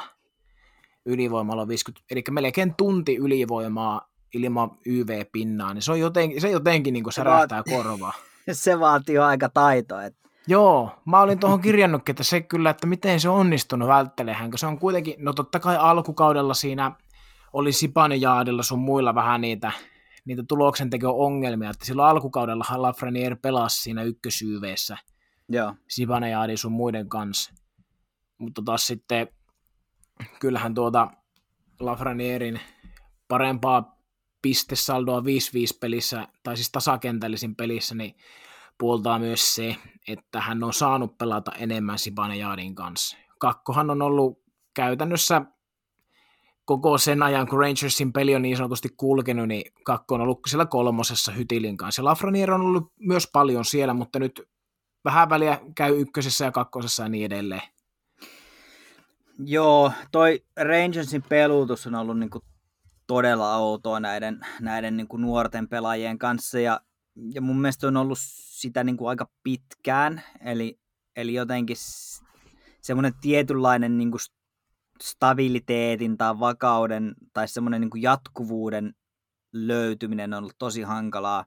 [1.07, 6.93] ylivoimalla on 50, eli melkein tunti ylivoimaa ilman YV-pinnaa, niin se, on jotenkin, se jotenkin
[6.93, 8.13] niin kuin särähtää korvaa.
[8.53, 10.05] se vaatii aika taitoa.
[10.05, 10.26] Että...
[10.47, 14.59] Joo, mä olin tuohon kirjannutkin, että se kyllä, että miten se on onnistunut välttelemään, kun
[14.59, 16.93] se on kuitenkin, no totta kai alkukaudella siinä
[17.53, 19.73] oli Sipanejaadilla sun muilla vähän niitä,
[20.25, 24.97] niitä tuloksenteko-ongelmia, että silloin alkukaudella Lafreniere pelasi siinä ykkösyyveessä
[25.49, 25.75] Joo.
[25.89, 27.55] Sipanejaadin sun muiden kanssa.
[28.39, 29.29] Mutta taas sitten
[30.41, 31.09] kyllähän tuota
[31.81, 32.61] Lafrenierin
[33.29, 33.99] parempaa
[34.43, 35.25] pistesaldoa 5-5
[35.81, 38.15] pelissä, tai siis tasakentällisin pelissä, niin
[38.79, 39.77] puoltaa myös se,
[40.09, 43.17] että hän on saanut pelata enemmän Sibanejaadin kanssa.
[43.39, 44.43] Kakkohan on ollut
[44.75, 45.43] käytännössä
[46.65, 50.67] koko sen ajan, kun Rangersin peli on niin sanotusti kulkenut, niin kakko on ollut siellä
[50.67, 52.05] kolmosessa Hytilin kanssa.
[52.05, 54.43] Lafreniere on ollut myös paljon siellä, mutta nyt
[55.05, 57.63] vähän väliä käy ykkösessä ja kakkosessa ja niin edelleen.
[59.39, 62.43] Joo, toi Rangersin pelutus on ollut niinku
[63.07, 66.81] todella outoa näiden, näiden niin kuin nuorten pelaajien kanssa ja,
[67.35, 68.19] ja mun mielestä on ollut
[68.57, 70.81] sitä niin kuin aika pitkään, eli,
[71.17, 71.77] eli jotenkin
[72.81, 74.21] semmoinen tietynlainen niin kuin
[75.03, 78.95] stabiliteetin tai vakauden tai semmoinen niin jatkuvuuden
[79.53, 81.45] löytyminen on ollut tosi hankalaa.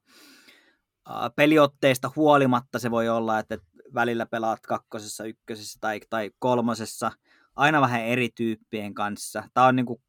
[1.36, 3.58] Peliotteista huolimatta se voi olla, että
[3.94, 7.12] välillä pelaat kakkosessa, ykkösessä tai, tai kolmosessa,
[7.56, 9.44] aina vähän eri tyyppien kanssa.
[9.54, 10.02] Tämä on niin kuin,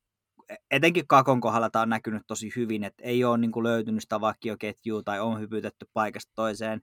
[0.71, 4.21] etenkin Kakon kohdalla tämä on näkynyt tosi hyvin, että ei ole niin kuin löytynyt sitä
[4.21, 6.83] vakioketjua tai on hypytetty paikasta toiseen.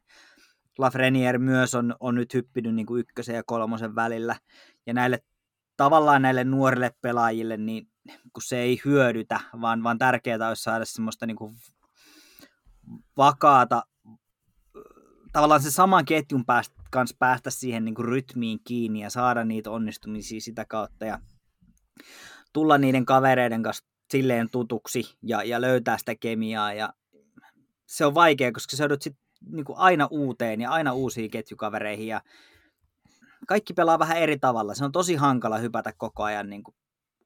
[0.77, 4.36] Lafreniere myös on, on nyt hyppinyt niin kuin ykkösen ja kolmosen välillä,
[4.86, 5.23] ja näille
[5.77, 7.88] tavallaan näille nuorille pelaajille, niin
[8.34, 11.56] kun se ei hyödytä, vaan, vaan tärkeää olisi saada semmoista niin kuin
[13.17, 13.84] vakaata,
[15.32, 19.71] tavallaan se saman ketjun päästä, kanssa päästä siihen niin kuin rytmiin kiinni ja saada niitä
[19.71, 21.19] onnistumisia sitä kautta ja
[22.57, 26.93] tulla niiden kavereiden kanssa silleen tutuksi ja, ja löytää sitä kemiaa ja
[27.85, 29.17] se on vaikea, koska sä joudut sit
[29.51, 32.21] niin aina uuteen ja aina uusiin ketjukavereihin ja
[33.47, 34.73] kaikki pelaa vähän eri tavalla.
[34.73, 36.63] Se on tosi hankala hypätä koko ajan niin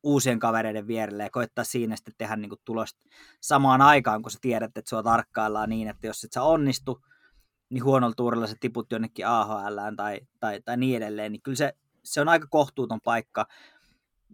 [0.04, 3.02] uusien kavereiden vierelle ja koittaa siinä sitten tehdä niin kuin tulosta
[3.42, 7.02] samaan aikaan, kun sä tiedät, että sua tarkkaillaan niin, että jos et sä onnistu,
[7.70, 11.74] niin huonolla tuurilla sä tiput jonnekin AHL tai, tai, tai niin edelleen, niin kyllä se,
[12.04, 13.46] se on aika kohtuuton paikka.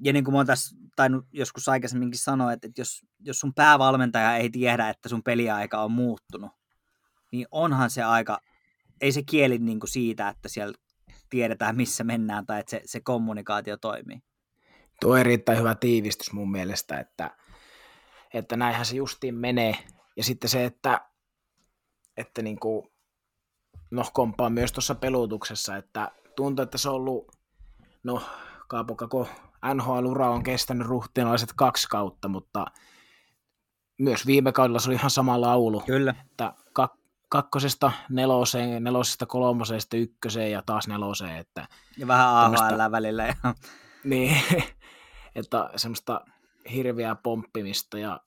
[0.02, 3.54] Ja niin kuin mä oon tässä tainnut joskus aikaisemminkin sanoa, että, että jos, jos sun
[3.54, 6.52] päävalmentaja ei tiedä, että sun peliaika on muuttunut,
[7.32, 8.40] niin onhan se aika,
[9.02, 10.74] ei se kieli niin kuin siitä, että siellä
[11.30, 14.20] tiedetään, missä mennään tai että se, se kommunikaatio toimii.
[15.02, 17.38] Tuo on erittäin hyvä tiivistys mun mielestä, että,
[18.34, 19.76] että näinhän se justiin menee.
[20.18, 21.02] Ja sitten se, että,
[22.18, 22.88] että niin kuin,
[23.92, 27.32] no kompaa myös tuossa pelutuksessa, että tuntuu, että se on ollut,
[28.04, 28.22] no
[28.68, 29.28] Kaapokako
[29.74, 32.66] NHL-ura on kestänyt ruhtinalaiset kaksi kautta, mutta
[33.98, 35.84] myös viime kaudella se oli ihan sama laulu.
[35.86, 36.16] Kyllä.
[36.32, 36.98] Että kak-
[37.30, 41.38] kakkosesta neloseen, nelosesta kolmoseen, sitten ykköseen ja taas neloseen.
[41.38, 41.68] Että
[41.98, 43.36] ja vähän AHL välillä.
[44.04, 44.42] niin,
[45.36, 46.22] että semmoista
[46.74, 48.20] hirveää pomppimista ja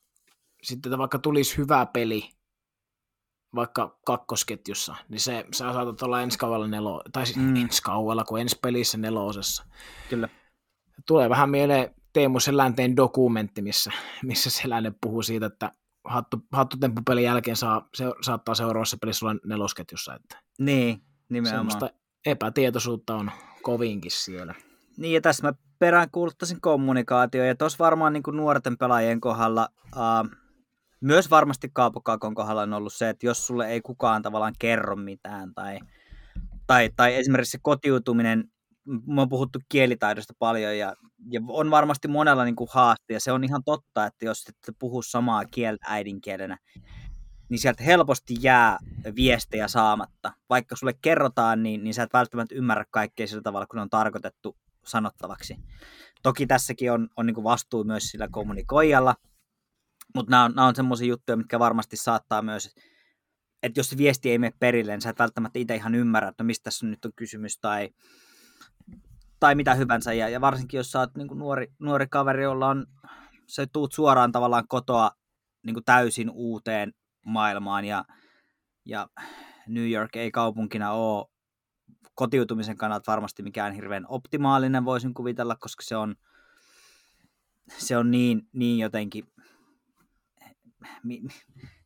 [0.63, 2.31] sitten että vaikka tulisi hyvä peli,
[3.55, 7.57] vaikka kakkosketjussa, niin se, sä saatat olla ensi kaudella nelo, tai siis mm.
[7.57, 9.67] ensi kaudella, kun ensi pelissä nelosessa.
[10.09, 10.29] Kyllä.
[11.07, 13.91] Tulee vähän mieleen Teemu Selänteen dokumentti, missä,
[14.23, 15.73] missä Selänne puhuu siitä, että
[16.05, 20.15] hattu, hattutempupelin jälkeen saa, se, saattaa seuraavassa pelissä olla nelosketjussa.
[20.15, 21.71] Että niin, nimenomaan.
[21.71, 23.31] Semmoista epätietoisuutta on
[23.63, 24.55] kovinkin siellä.
[24.97, 30.31] Niin, ja tässä mä peräänkuuluttaisin kommunikaatio, ja tuossa varmaan niin nuorten pelaajien kohdalla, uh,
[31.01, 35.55] myös varmasti Kaapokakon kohdalla on ollut se, että jos sulle ei kukaan tavallaan kerro mitään,
[35.55, 35.79] tai,
[36.67, 38.45] tai, tai esimerkiksi se kotiutuminen,
[39.07, 40.95] me on puhuttu kielitaidosta paljon, ja,
[41.31, 44.77] ja on varmasti monella niin kuin haaste, ja se on ihan totta, että jos et
[44.79, 46.59] puhu samaa kieltä äidinkielenä,
[47.49, 48.79] niin sieltä helposti jää
[49.17, 50.33] viestejä saamatta.
[50.51, 54.57] Vaikka sulle kerrotaan, niin, niin sä et välttämättä ymmärrä kaikkea sillä tavalla, kun on tarkoitettu
[54.85, 55.57] sanottavaksi.
[56.23, 59.15] Toki tässäkin on, on niin vastuu myös sillä kommunikoijalla,
[60.15, 62.75] mutta nämä on, on semmoisia juttuja, mitkä varmasti saattaa myös,
[63.63, 66.43] että jos se viesti ei mene perille, niin sä et välttämättä itse ihan ymmärrä, että
[66.43, 67.89] no mistä tässä nyt on kysymys tai,
[69.41, 70.13] tai mitä hyvänsä.
[70.13, 72.87] Ja, ja varsinkin jos sä oot niin nuori, nuori kaveri, jolla on,
[73.47, 75.11] sä tuut suoraan tavallaan kotoa
[75.67, 76.93] niin täysin uuteen
[77.27, 77.85] maailmaan.
[77.85, 78.05] Ja,
[78.85, 79.09] ja
[79.69, 81.27] New York ei kaupunkina ole
[82.15, 86.15] kotiutumisen kannalta varmasti mikään hirveän optimaalinen, voisin kuvitella, koska se on,
[87.79, 89.25] se on niin, niin jotenkin,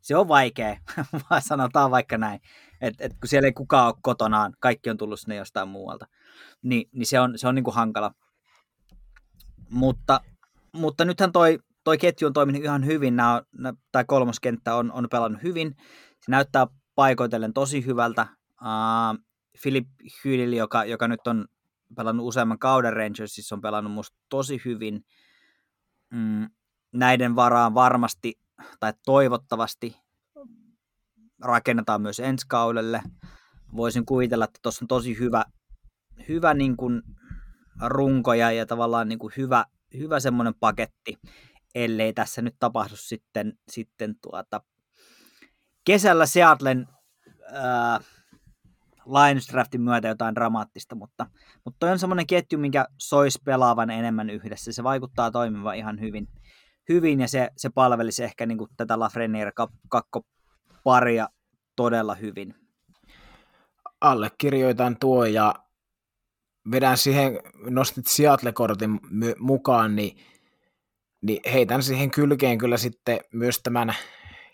[0.00, 0.76] se on vaikea,
[1.48, 2.40] sanotaan vaikka näin,
[2.80, 6.06] että et kun siellä ei kukaan ole kotonaan, kaikki on tullut sinne jostain muualta,
[6.62, 8.14] niin, niin se on, se on niin kuin hankala.
[9.70, 10.20] Mutta,
[10.72, 13.42] mutta nythän toi, toi ketju on toiminut ihan hyvin, nämä,
[13.92, 15.76] tai kolmoskenttä on, on pelannut hyvin,
[16.20, 18.26] se näyttää paikoitellen tosi hyvältä,
[18.60, 19.24] uh,
[19.62, 19.86] Philip
[20.24, 21.46] Hydil, joka, joka nyt on
[21.96, 25.04] pelannut useamman kauden Rangersissa, on pelannut musta tosi hyvin.
[26.10, 26.50] Mm,
[26.92, 28.40] näiden varaan varmasti
[28.80, 29.96] tai toivottavasti
[31.42, 33.02] rakennetaan myös ensi kaudelle.
[33.76, 35.44] Voisin kuvitella, että tuossa on tosi hyvä,
[36.28, 37.02] hyvä niin kuin
[37.86, 39.64] runko ja, ja tavallaan niin kuin hyvä,
[39.98, 41.18] hyvä semmoinen paketti,
[41.74, 44.60] ellei tässä nyt tapahdu sitten, sitten tuota,
[45.84, 46.88] kesällä Seattlen
[49.06, 51.26] Lions Draftin myötä jotain dramaattista, mutta,
[51.64, 54.72] mutta toi on semmoinen ketju, minkä sois pelaavan enemmän yhdessä.
[54.72, 56.28] Se vaikuttaa toimivan ihan hyvin,
[56.88, 59.52] hyvin ja se, se palvelisi ehkä niin kuin tätä Lafreniere
[60.84, 61.28] paria
[61.76, 62.54] todella hyvin.
[64.00, 65.54] Allekirjoitan tuo ja
[66.70, 69.00] vedän siihen, nostit Seattle-kortin
[69.38, 70.16] mukaan, niin,
[71.22, 73.94] niin heitän siihen kylkeen kyllä sitten myös tämän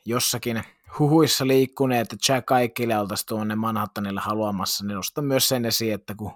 [0.06, 0.62] jossakin
[0.98, 6.14] huhuissa liikkuneet, että Jack Aikille oltaisiin tuonne Manhattanille haluamassa, niin nostan myös sen esiin, että
[6.14, 6.32] kun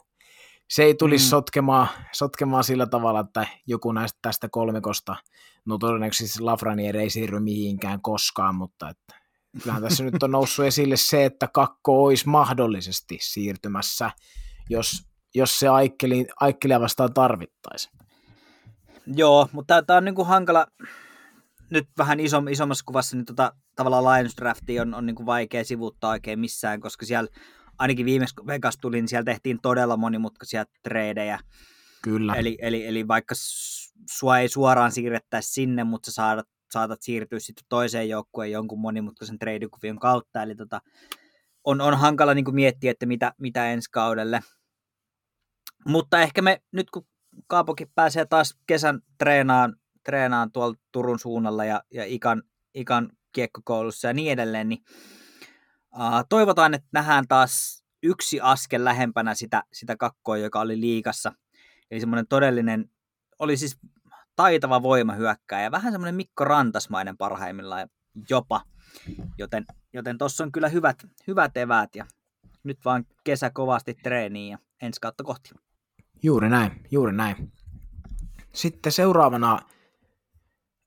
[0.70, 1.28] se ei tulisi mm.
[1.28, 5.16] sotkemaan, sotkemaan sillä tavalla, että joku näistä tästä kolmikosta,
[5.64, 9.14] no todennäköisesti Lafranier ei siirry mihinkään koskaan, mutta että
[9.62, 14.10] kyllähän tässä nyt on noussut esille se, että kakko olisi mahdollisesti siirtymässä,
[14.70, 17.98] jos, jos se aikkeli, aikkelia vastaan tarvittaisiin.
[19.06, 20.66] Joo, mutta tämä on niin kuin hankala,
[21.70, 25.64] nyt vähän iso, isommassa kuvassa, niin tota, tavallaan Lions Drafti on, on niin kuin vaikea
[25.64, 27.28] sivuuttaa oikein missään, koska siellä
[27.78, 31.38] ainakin viimeksi kun Vegas tuli, niin siellä tehtiin todella monimutkaisia tradeja.
[32.02, 32.34] Kyllä.
[32.34, 33.34] Eli, eli, eli vaikka
[34.10, 39.38] sua ei suoraan siirrettäisi sinne, mutta sä saatat, saatat siirtyä sitten toiseen joukkueen jonkun monimutkaisen
[39.38, 40.42] treidikuvion kautta.
[40.42, 40.80] Eli tota,
[41.64, 44.40] on, on hankala niin kuin miettiä, että mitä, mitä ensi kaudelle.
[45.86, 47.06] Mutta ehkä me nyt kun
[47.46, 52.42] Kaapokin pääsee taas kesän treenaan, treenaan tuolla Turun suunnalla ja, ja Ikan,
[52.74, 54.84] Ikan kiekkokoulussa ja niin edelleen, niin
[55.94, 61.32] uh, toivotaan, että nähdään taas yksi askel lähempänä sitä, sitä kakkoa, joka oli liikassa.
[61.90, 62.90] Eli semmoinen todellinen,
[63.38, 63.78] oli siis
[64.36, 64.82] taitava
[65.62, 67.88] ja vähän semmoinen Mikko Rantasmainen parhaimmillaan
[68.30, 68.62] jopa.
[69.38, 72.06] Joten, joten tuossa on kyllä hyvät, hyvät eväät ja
[72.62, 75.50] nyt vaan kesä kovasti treeniin ja ensi kautta kohti.
[76.24, 77.52] Juuri näin, juuri näin.
[78.52, 79.58] Sitten seuraavana,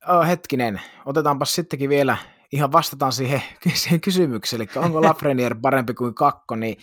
[0.08, 2.18] oh, hetkinen, otetaanpa sittenkin vielä,
[2.52, 3.42] ihan vastataan siihen,
[3.74, 6.78] siihen kysymykseen, eli onko Lafreniere parempi kuin kakko, niin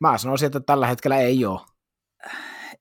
[0.00, 1.60] mä sanoisin, että tällä hetkellä ei ole.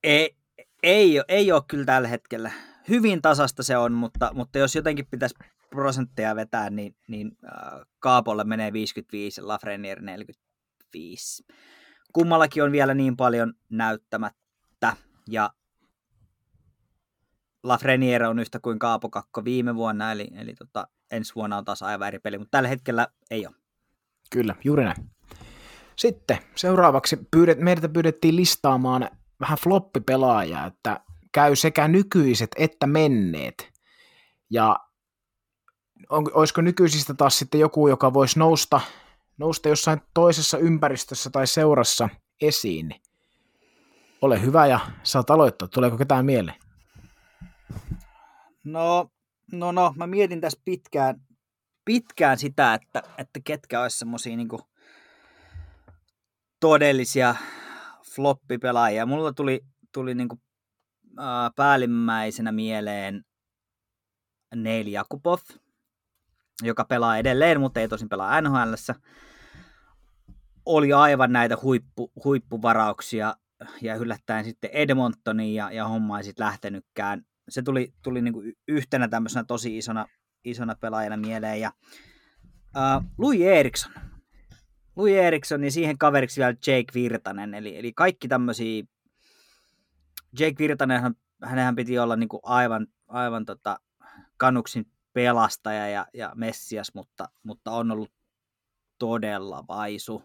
[0.03, 0.35] Ei,
[0.83, 2.51] ei, ole, ei ole kyllä tällä hetkellä.
[2.89, 5.35] Hyvin tasasta se on, mutta, mutta jos jotenkin pitäisi
[5.69, 7.31] prosentteja vetää, niin, niin
[7.99, 11.45] Kaapolle menee 55 ja Lafreniere 45.
[12.13, 14.95] Kummallakin on vielä niin paljon näyttämättä
[15.31, 15.49] ja
[17.63, 21.81] Lafreniere on yhtä kuin Kaapo Kakko viime vuonna, eli, eli tota, ensi vuonna on taas
[21.81, 23.55] aivan eri peli, mutta tällä hetkellä ei ole.
[24.29, 25.09] Kyllä, juuri näin.
[25.95, 29.09] Sitten seuraavaksi pyydet, meidät pyydettiin listaamaan
[29.39, 30.99] vähän floppipelaajaa, että
[31.31, 33.71] käy sekä nykyiset että menneet.
[34.49, 34.75] Ja
[36.09, 38.81] on, olisiko nykyisistä taas sitten joku, joka voisi nousta,
[39.37, 42.09] nousta jossain toisessa ympäristössä tai seurassa
[42.41, 42.95] esiin?
[44.21, 45.67] Ole hyvä ja saat aloittaa.
[45.67, 46.57] Tuleeko ketään mieleen?
[48.63, 49.09] No,
[49.51, 51.21] no, no, mä mietin tässä pitkään,
[51.85, 54.49] pitkään sitä, että, että ketkä olisi semmoisia niin
[56.59, 57.35] todellisia
[58.15, 59.05] floppipelaajia.
[59.05, 59.61] Mulla tuli,
[59.93, 60.41] tuli niin kuin,
[61.17, 63.25] ää, päällimmäisenä mieleen
[64.55, 65.39] Neil Jakubov,
[66.61, 68.95] joka pelaa edelleen, mutta ei tosin pelaa NHLssä.
[70.65, 73.35] Oli aivan näitä huippu, huippuvarauksia
[73.81, 77.25] ja yllättäen sitten Edmontoniin ja, ja homma ei sitten lähtenytkään.
[77.49, 80.05] Se tuli, tuli niinku yhtenä tämmöisenä tosi isona,
[80.43, 81.61] isona pelaajana mieleen.
[81.61, 81.71] Ja,
[82.77, 83.93] uh, Louis Eriksson.
[84.95, 87.53] Louis Eriksson ja siihen kaveriksi vielä Jake Virtanen.
[87.53, 88.83] Eli, eli kaikki tämmöisiä...
[90.39, 93.79] Jake Virtanen, hänenhän piti olla niinku aivan, aivan tota,
[94.37, 98.11] kanuksin pelastaja ja, ja messias, mutta, mutta on ollut
[98.99, 100.23] todella vaisu.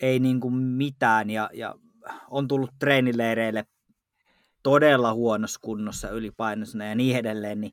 [0.00, 1.74] Ei niinku mitään ja, ja
[2.30, 3.64] on tullut treenileireille
[4.62, 7.72] todella huonossa kunnossa ylipainoisena ja niin edelleen, niin,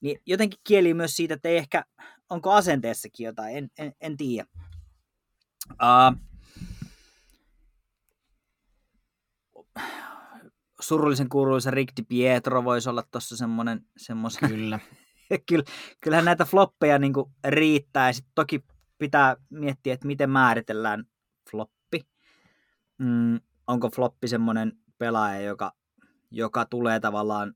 [0.00, 1.84] niin jotenkin kieli myös siitä, että ei ehkä,
[2.30, 4.46] onko asenteessakin jotain, en, en, en tiedä.
[5.72, 6.18] Uh,
[10.80, 14.78] surullisen kuuluisa Rick Di Pietro voisi olla tuossa semmoinen, semmoisen, Kyllä.
[15.48, 15.64] Kyllä,
[16.00, 17.12] kyllähän näitä floppeja niin
[17.44, 18.64] riittää ja sitten toki
[18.98, 21.04] pitää miettiä, että miten määritellään
[21.50, 21.81] floppi
[23.02, 25.72] mm, onko floppi semmoinen pelaaja, joka,
[26.30, 27.54] joka tulee tavallaan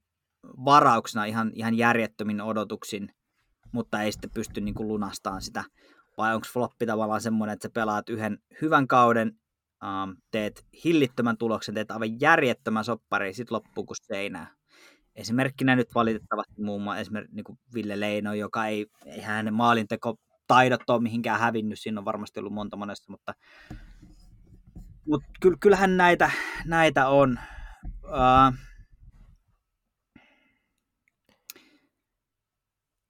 [0.65, 3.09] varauksena ihan, ihan järjettömin odotuksin,
[3.73, 5.65] mutta ei sitten pysty niin kuin lunastamaan sitä,
[6.19, 9.33] vai onko floppi tavallaan semmoinen, että sä pelaat yhden hyvän kauden,
[9.85, 14.57] ähm, teet hillittömän tuloksen, teet aivan järjettömän soppari, sitten loppuu kuin seinää.
[15.15, 20.17] Esimerkkinä nyt valitettavasti muun muassa esimerkiksi niin kuin Ville Leino, joka ei, ei hänen maalinteko
[20.47, 23.35] taidot ole mihinkään hävinnyt, siinä on varmasti ollut monta monesta, mutta
[25.07, 25.27] mutta
[25.61, 26.31] kyllähän näitä,
[26.65, 27.39] näitä on.
[28.05, 28.55] Uh,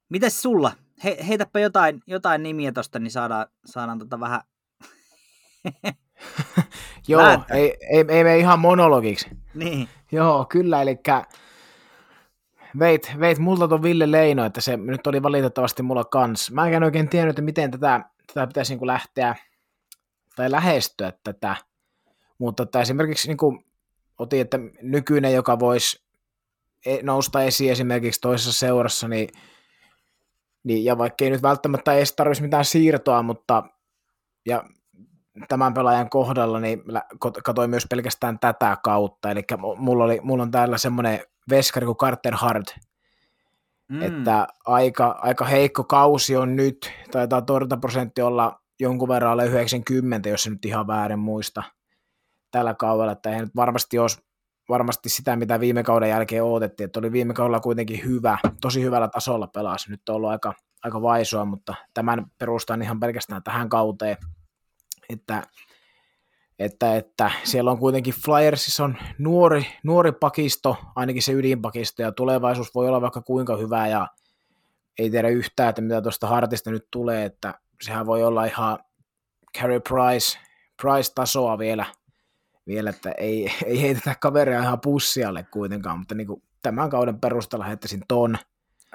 [0.09, 0.73] mites sulla?
[1.05, 4.41] He, heitäpä jotain, jotain nimiä tosta, niin saadaan, saadaan tota vähän...
[7.09, 9.29] Joo, ei, ei, ei mene ihan monologiksi.
[9.55, 9.89] Niin.
[10.13, 10.99] Joo, kyllä, eli
[12.79, 16.51] veit, veit multa ton Ville Leino, että se nyt oli valitettavasti mulla kans.
[16.51, 19.37] Mä en oikein tiennyt, että miten tätä, tätä pitäisi niin lähteä
[20.37, 21.57] tai lähestyä tätä
[22.39, 23.64] mutta että esimerkiksi niin kuin
[24.18, 26.05] otin, että nykyinen, joka voisi
[26.87, 29.28] e, nousta esiin esimerkiksi toisessa seurassa, niin,
[30.64, 33.62] niin ja vaikka ei nyt välttämättä edes tarvitsisi mitään siirtoa, mutta
[34.47, 34.64] ja
[35.49, 36.82] tämän pelaajan kohdalla niin
[37.45, 39.43] katsoin myös pelkästään tätä kautta, eli
[39.76, 41.20] mulla, oli, mulla on täällä semmoinen
[41.51, 42.74] veskari kuin Carter Hart,
[43.89, 44.03] mm.
[44.03, 50.43] että aika, aika heikko kausi on nyt, taitaa torjuntaprosentti olla jonkun verran alle 90, jos
[50.43, 51.62] se nyt ihan väärin muista
[52.57, 54.19] tällä kaudella, että ei nyt varmasti olisi
[54.69, 59.09] varmasti sitä, mitä viime kauden jälkeen odotettiin, että oli viime kaudella kuitenkin hyvä, tosi hyvällä
[59.09, 64.17] tasolla pelasi, nyt on ollut aika, aika vaisoa, mutta tämän perustan ihan pelkästään tähän kauteen,
[65.09, 65.43] että,
[66.59, 72.75] että, että siellä on kuitenkin Flyersissa on nuori, nuori pakisto, ainakin se ydinpakisto, ja tulevaisuus
[72.75, 74.09] voi olla vaikka kuinka hyvä, ja
[74.99, 78.79] ei tiedä yhtään, että mitä tuosta Hartista nyt tulee, että sehän voi olla ihan
[79.59, 80.39] Carey Price,
[80.83, 81.87] Price-tasoa vielä,
[82.67, 87.64] vielä, että ei, ei heitetä kaveria ihan pussialle kuitenkaan, mutta niin kuin tämän kauden perusteella
[87.64, 88.39] heittäisin ton.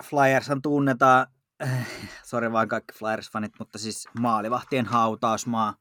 [0.04, 1.28] Flyershan tunnetaan,
[1.64, 1.88] äh,
[2.24, 5.76] sori vaan kaikki Flyers-fanit, mutta siis maalivahtien hautausmaa.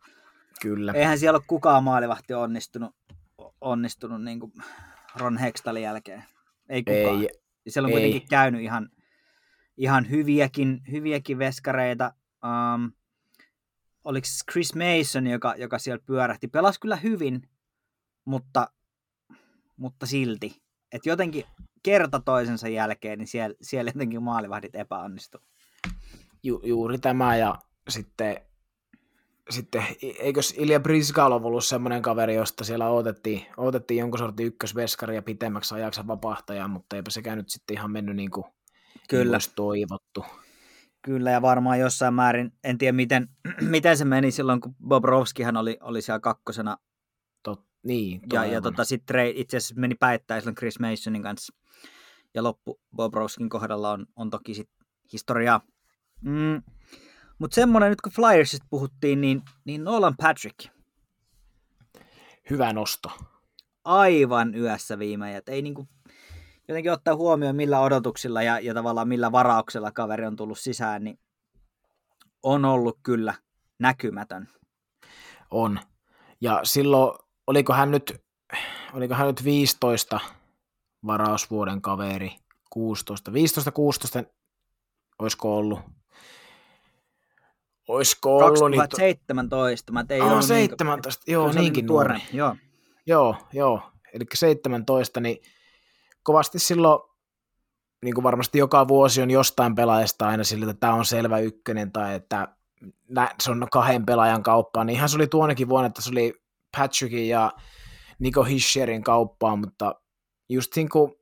[0.63, 0.93] Kyllä.
[0.93, 2.95] Eihän siellä ole kukaan maalivahti onnistunut,
[3.61, 4.53] onnistunut niin kuin
[5.17, 6.25] Ron Hextalin jälkeen.
[6.69, 7.23] Ei kukaan.
[7.23, 7.29] Ei,
[7.69, 7.95] siellä on ei.
[7.95, 8.89] kuitenkin käynyt ihan,
[9.77, 12.15] ihan hyviäkin, hyviäkin veskareita.
[12.45, 12.93] Um,
[14.05, 17.49] oliko Chris Mason, joka, joka siellä pyörähti, pelasi kyllä hyvin,
[18.25, 18.69] mutta,
[19.77, 20.63] mutta silti.
[20.93, 21.45] Että jotenkin
[21.83, 25.39] kerta toisensa jälkeen, niin siellä, siellä jotenkin maalivahdit epäonnistu.
[26.43, 27.55] Ju, juuri tämä, ja
[27.89, 28.37] sitten,
[29.51, 35.23] sitten eikös Ilja Brizgalov ollut semmoinen kaveri, josta siellä odotettiin, odotettiin jonkun sortin ykkösveskari ja
[35.23, 38.45] pitemmäksi ajaksi vapahtajaa, mutta eipä sekään nyt sitten ihan mennyt niin kuin,
[39.11, 39.39] Kyllä.
[39.39, 40.25] Niin toivottu.
[41.03, 43.29] Kyllä, ja varmaan jossain määrin, en tiedä miten,
[43.61, 46.77] miten se meni silloin, kun Bobrovskihan oli, oli siellä kakkosena
[47.83, 51.55] niin, ja, ja tota, sitten itse asiassa meni päittäin silloin Chris Masonin kanssa.
[52.35, 54.71] Ja loppu Bobrovskin kohdalla on, on toki sit
[55.13, 55.61] historiaa.
[56.21, 56.63] Mm.
[57.39, 60.69] Mutta semmoinen, nyt kun Flyersista puhuttiin, niin, niin Nolan Patrick.
[62.51, 63.11] Hyvä nosto.
[63.85, 65.43] Aivan yössä viime.
[65.47, 65.89] Ei niinku,
[66.69, 71.19] jotenkin ottaa huomioon, millä odotuksilla ja, ja tavallaan millä varauksella kaveri on tullut sisään, niin
[72.43, 73.35] on ollut kyllä
[73.79, 74.49] näkymätön.
[75.51, 75.81] On.
[76.41, 77.19] Ja silloin
[77.51, 78.23] oliko hän nyt,
[78.93, 80.21] oliko hän nyt 15
[81.07, 82.33] varausvuoden kaveri,
[82.71, 83.35] 16, 15-16,
[85.19, 85.81] olisiko ollut?
[87.89, 88.77] Olisiko ollut?
[88.77, 89.95] 2017, niin...
[89.95, 92.15] mä tein ah, 17, niin, joo, niinkin tuore.
[92.15, 92.29] Nuori.
[92.33, 92.57] Joo.
[93.07, 93.83] joo, joo,
[94.13, 95.37] eli 17, niin
[96.23, 97.01] kovasti silloin,
[98.05, 101.93] niin kuin varmasti joka vuosi on jostain pelaajasta aina sillä, että tämä on selvä ykkönen
[101.93, 102.49] tai että
[103.41, 106.40] se on kahden pelaajan kauppaa, niin ihan se oli tuonekin vuonna, että se oli
[106.77, 107.53] Patrickin ja
[108.19, 109.95] Nico Hischerin kauppaan, mutta
[110.49, 111.13] just niin kuin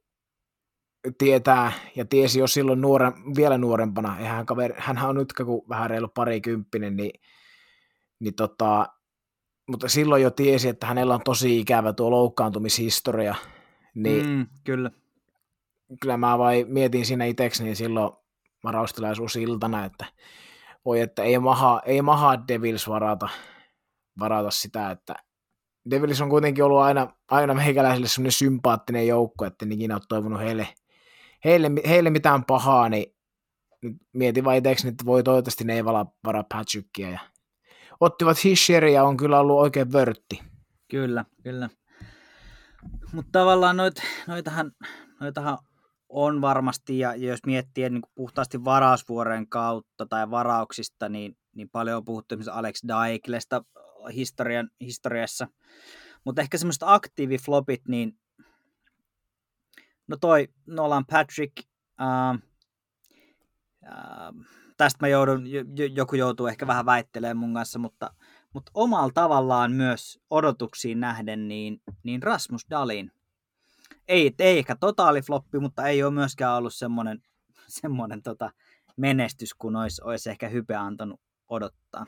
[1.18, 5.68] tietää ja tiesi jo silloin nuoren, vielä nuorempana, ja hän, kaveri, hänhän on nyt kun
[5.68, 7.20] vähän reilu parikymppinen, niin,
[8.20, 8.86] niin tota,
[9.68, 13.34] mutta silloin jo tiesi, että hänellä on tosi ikävä tuo loukkaantumishistoria,
[13.94, 14.90] niin mm, kyllä.
[16.00, 18.12] kyllä mä vai mietin siinä itseksi, niin silloin
[18.64, 20.06] varaustilaisuusiltana, että
[20.84, 23.28] voi, että ei maha, ei maha Devils varata,
[24.18, 25.14] varata sitä, että
[25.90, 30.40] Devils on kuitenkin ollut aina, aina meikäläisille semmoinen sympaattinen joukko, että en ikinä ole toivonut
[30.40, 30.68] heille,
[31.44, 33.14] heille, heille mitään pahaa, niin
[34.12, 37.10] mietin vaan itseksi, että voi toivottavasti ne ei vala varaa Patrickia.
[37.10, 37.20] Ja
[38.00, 40.42] ottivat Hischeria ja on kyllä ollut oikein vörtti.
[40.90, 41.68] Kyllä, kyllä.
[43.12, 43.94] Mutta tavallaan noit,
[44.26, 44.72] noitahan,
[45.20, 45.58] noitahan
[46.08, 52.04] on varmasti, ja jos miettii niin puhtaasti varausvuoren kautta tai varauksista, niin, niin paljon on
[52.04, 53.64] puhuttu esimerkiksi Alex Daiklesta
[54.14, 55.48] historian, historiassa.
[56.24, 58.18] Mutta ehkä semmoiset aktiiviflopit, niin
[60.08, 61.52] no toi Nolan Patrick,
[62.00, 62.38] uh,
[63.82, 64.44] uh,
[64.76, 65.44] tästä mä joudun,
[65.94, 68.14] joku joutuu ehkä vähän väittelemään mun kanssa, mutta,
[68.54, 73.12] mutta omalla tavallaan myös odotuksiin nähden, niin, niin Rasmus Dalin.
[74.08, 77.22] Ei, ei ehkä totaalifloppi, mutta ei ole myöskään ollut semmoinen,
[77.80, 78.50] semmoinen tota
[78.96, 82.06] menestys, kun olisi, olisi ehkä hype antanut odottaa.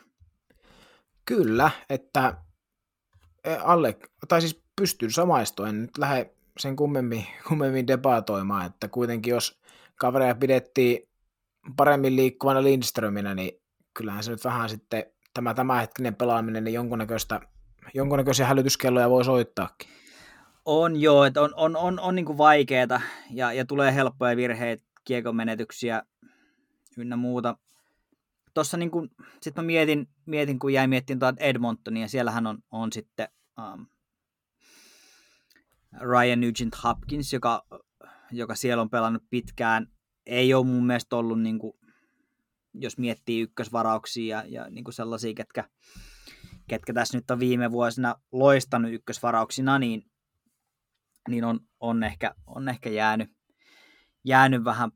[1.24, 2.36] Kyllä, että
[3.44, 3.96] e, alle,
[4.28, 9.60] tai siis pystyn samaistumaan, en nyt lähde sen kummemmin, kummemmin debatoimaan, että kuitenkin jos
[9.96, 11.08] kavereja pidettiin
[11.76, 13.60] paremmin liikkuvana Lindströminä, niin
[13.94, 15.04] kyllähän se nyt vähän sitten
[15.34, 17.40] tämä tämänhetkinen pelaaminen, niin jonkunnäköistä,
[17.94, 19.90] jonkunnäköisiä hälytyskelloja voi soittaakin.
[20.64, 22.38] On joo, että on, on, on, on niin kuin
[23.30, 26.02] ja, ja tulee helppoja virheitä, kiekon menetyksiä
[26.96, 27.56] ynnä muuta
[28.54, 29.10] tuossa niin kun,
[29.42, 33.28] sit mä mietin, mietin, kun jäin miettimään tuota Edmontonia, siellähän on, on sitten
[33.58, 33.86] um,
[36.00, 37.66] Ryan Nugent Hopkins, joka,
[38.32, 39.86] joka siellä on pelannut pitkään,
[40.26, 41.72] ei ole mun mielestä ollut, niin kuin,
[42.74, 45.64] jos miettii ykkösvarauksia ja, ja niin kuin sellaisia, ketkä,
[46.68, 50.10] ketkä tässä nyt on viime vuosina loistanut ykkösvarauksina, niin,
[51.28, 53.30] niin on, on, ehkä, on ehkä jäänyt,
[54.24, 54.90] jäänyt vähän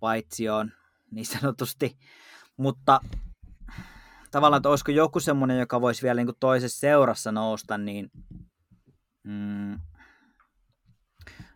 [0.00, 0.72] paitsioon
[1.10, 1.98] niin sanotusti.
[2.60, 3.00] Mutta
[4.30, 8.10] tavallaan, että olisiko joku semmoinen, joka voisi vielä niin toisessa seurassa nousta, niin
[9.24, 9.80] mm,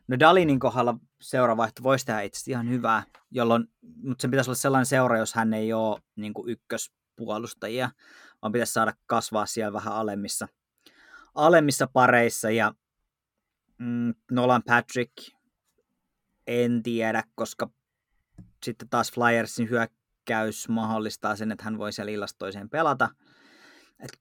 [0.09, 3.69] no Dalinin kohdalla seuravaihto voisi tehdä itse ihan hyvää, jolloin,
[4.03, 7.91] mutta sen pitäisi olla sellainen seura, jos hän ei ole niin ykköspuolustajia,
[8.43, 10.49] vaan pitäisi saada kasvaa siellä vähän alemmissa,
[11.35, 12.51] alemmissa pareissa.
[12.51, 12.75] Ja
[13.79, 15.13] mm, Nolan Patrick,
[16.47, 17.71] en tiedä, koska
[18.65, 19.71] sitten taas Flyersin
[20.31, 23.09] hyökkäys mahdollistaa sen, että hän voi siellä illasta toiseen pelata.
[24.01, 24.21] Et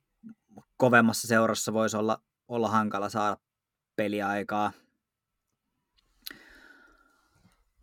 [0.77, 3.37] kovemmassa seurassa voisi olla, olla hankala saada
[3.95, 4.71] peliaikaa.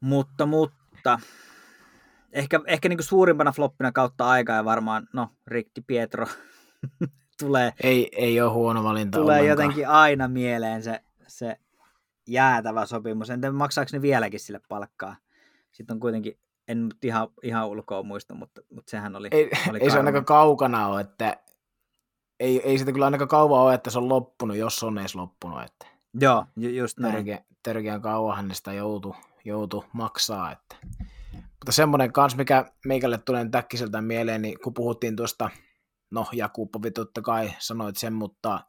[0.01, 1.21] Mutta, mutta
[2.33, 6.27] ehkä, ehkä niin suurimpana floppina kautta aikaa ja varmaan, no, Rick Di Pietro
[7.41, 7.73] tulee.
[7.83, 9.49] Ei, ei ole huono valinta Tulee ollenkaan.
[9.49, 11.57] jotenkin aina mieleen se, se
[12.27, 13.31] jäätävä sopimus.
[13.31, 15.17] En tiedä, maksaako ne vieläkin sille palkkaa.
[15.73, 16.39] Sitten on kuitenkin,
[16.71, 20.25] en nyt ihan, ihan ulkoa muista, mutta, mutta sehän oli Ei, oli ei se ainakaan
[20.25, 21.37] kaukana ole, että
[22.41, 25.63] ei, ei sitä kyllä ainakaan kauan ole, että se on loppunut, jos on edes loppunut.
[25.63, 25.87] Että
[26.21, 27.15] Joo, ju, just näin.
[27.15, 30.53] törkeä, törkeän kauan hänestä joutu, joutu maksaa.
[30.53, 30.77] Että.
[31.33, 35.51] Mutta semmoinen kans, mikä meikälle tulee nyt äkkiseltä mieleen, niin kun puhuttiin tuosta,
[36.11, 38.61] no Jakubovi totta kai sanoit sen, mutta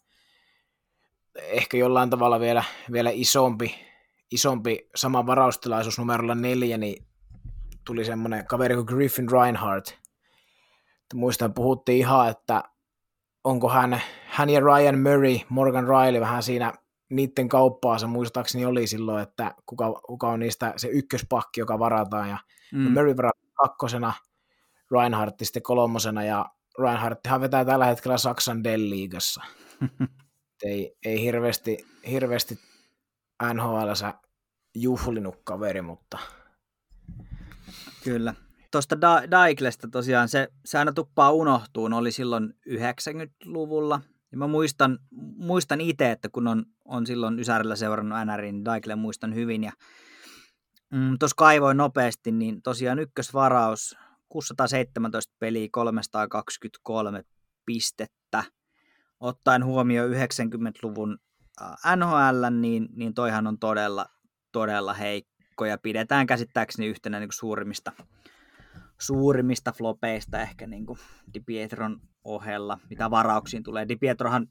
[1.35, 3.75] ehkä jollain tavalla vielä, vielä isompi,
[4.31, 7.05] isompi sama varaustilaisuus numerolla neljä, niin
[7.85, 9.97] tuli semmoinen kaveri kuin Griffin Reinhardt.
[11.13, 12.63] Muistan, puhuttiin ihan, että
[13.43, 16.73] onko hän, hän ja Ryan Murray, Morgan Riley vähän siinä
[17.09, 22.37] niiden kauppaansa muistaakseni oli silloin, että kuka, kuka on niistä se ykköspakki, joka varataan, ja
[22.73, 22.91] mm.
[22.91, 24.13] Murray varataan kakkosena,
[24.91, 26.45] Reinhardt sitten kolmosena, ja
[26.79, 29.43] Reinhardthan vetää tällä hetkellä Saksan Dell-liigassa.
[30.63, 32.59] ei, ei hirveästi, hirveästi
[33.53, 34.13] NHLssä
[34.75, 36.17] juhlinut kaveri, mutta...
[38.03, 38.33] Kyllä.
[38.71, 44.01] Tuosta da- Daiklesta tosiaan, se, se aina tuppaa unohtuun, oli silloin 90-luvulla.
[44.31, 44.99] Ja mä muistan,
[45.35, 49.63] muistan itse, että kun on, on silloin Ysärillä seurannut NRin, niin Daikle muistan hyvin.
[49.63, 49.71] Ja
[50.91, 53.97] mm, tuossa kaivoin nopeasti, niin tosiaan ykkösvaraus,
[54.29, 57.23] 617 peliä, 323
[57.65, 58.43] pistettä.
[59.19, 61.17] Ottaen huomioon 90-luvun
[61.95, 64.05] NHL, niin, niin toihan on todella,
[64.51, 65.30] todella heikko
[65.67, 67.91] ja pidetään käsittääkseni yhtenä niin kuin suurimmista,
[68.99, 70.99] suurimmista flopeista ehkä niin kuin
[71.33, 73.87] Di Pietron ohella, mitä varauksiin tulee.
[73.87, 74.47] Di Pietrohan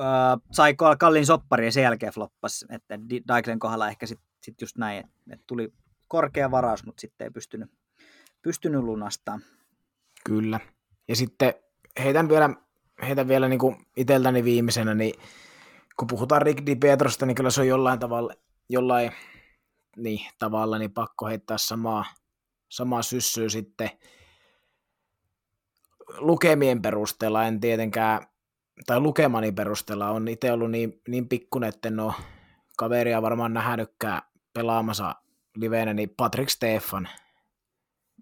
[0.00, 2.98] äh, sai kallin soppari ja sen jälkeen floppas, että
[3.28, 5.72] Daiklen kohdalla ehkä sitten sit just näin, että, että tuli
[6.08, 7.70] korkea varaus, mutta sitten ei pystynyt,
[8.42, 9.42] pystynyt lunastamaan.
[10.24, 10.60] Kyllä.
[11.08, 11.54] Ja sitten
[12.04, 12.50] heitän vielä,
[13.02, 15.20] heitän vielä niin kuin itseltäni viimeisenä, niin
[15.96, 18.34] kun puhutaan Rick Di Pietrosta, niin kyllä se on jollain tavalla,
[18.68, 19.12] jollain
[19.98, 22.04] niin, tavalla niin pakko heittää samaa,
[22.68, 23.90] samaa syssyä sitten
[26.18, 28.20] lukemien perusteella, en tietenkään,
[28.86, 32.14] tai lukemani perusteella on itse ollut niin, niin pikkunen, että en ole
[32.76, 34.22] kaveria varmaan nähnytkään
[34.52, 35.14] pelaamassa
[35.56, 37.08] liveenä, niin Patrick Stefan.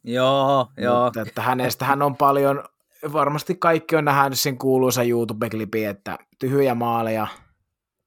[0.05, 1.05] Joo, joo.
[1.05, 2.65] Mutta että hänestä hän on paljon,
[3.13, 7.27] varmasti kaikki on nähnyt sen kuuluisa YouTube-klipi, että tyhjä maaleja,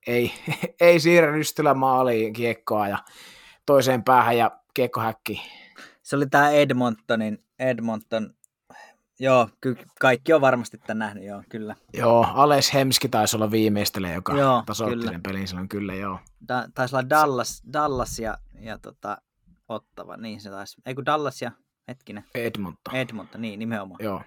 [0.07, 0.31] ei,
[0.81, 2.97] ei siirrä rystylä maaliin kiekkoa ja
[3.69, 5.41] toiseen päähän ja kiekkohäkki.
[6.01, 8.33] Se oli tämä Edmontonin, Edmonton,
[9.19, 11.75] joo, ky- kaikki on varmasti tämän nähnyt, joo, kyllä.
[11.93, 16.19] Joo, Ales Hemski taisi olla viimeistelijä, joka joo, tasoitti sen pelin silloin, kyllä joo.
[16.47, 19.17] Ta- taisi olla Dallas, Dallas ja, ja tota,
[19.67, 21.51] Ottava, niin se taisi, ei kun Dallas ja,
[21.87, 22.23] hetkinen.
[22.35, 22.95] Edmonton.
[22.95, 23.99] Edmonton, niin nimenomaan.
[24.03, 24.21] Joo.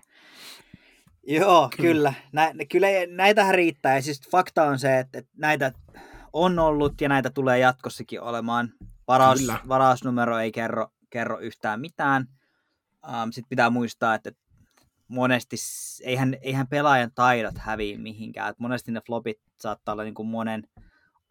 [1.26, 1.88] Joo, kyllä.
[1.88, 2.14] kyllä.
[2.32, 3.96] Nä, kyllä näitähän riittää.
[3.96, 5.72] Ja siis fakta on se, että, että näitä
[6.32, 8.72] on ollut ja näitä tulee jatkossakin olemaan.
[9.12, 12.28] Varaus, varausnumero ei kerro, kerro yhtään mitään.
[13.06, 14.32] Um, Sitten pitää muistaa, että
[15.08, 15.56] monesti
[16.02, 18.50] eihän, eihän pelaajan taidot häviä mihinkään.
[18.50, 20.68] Et monesti ne flopit saattaa olla niin kuin monen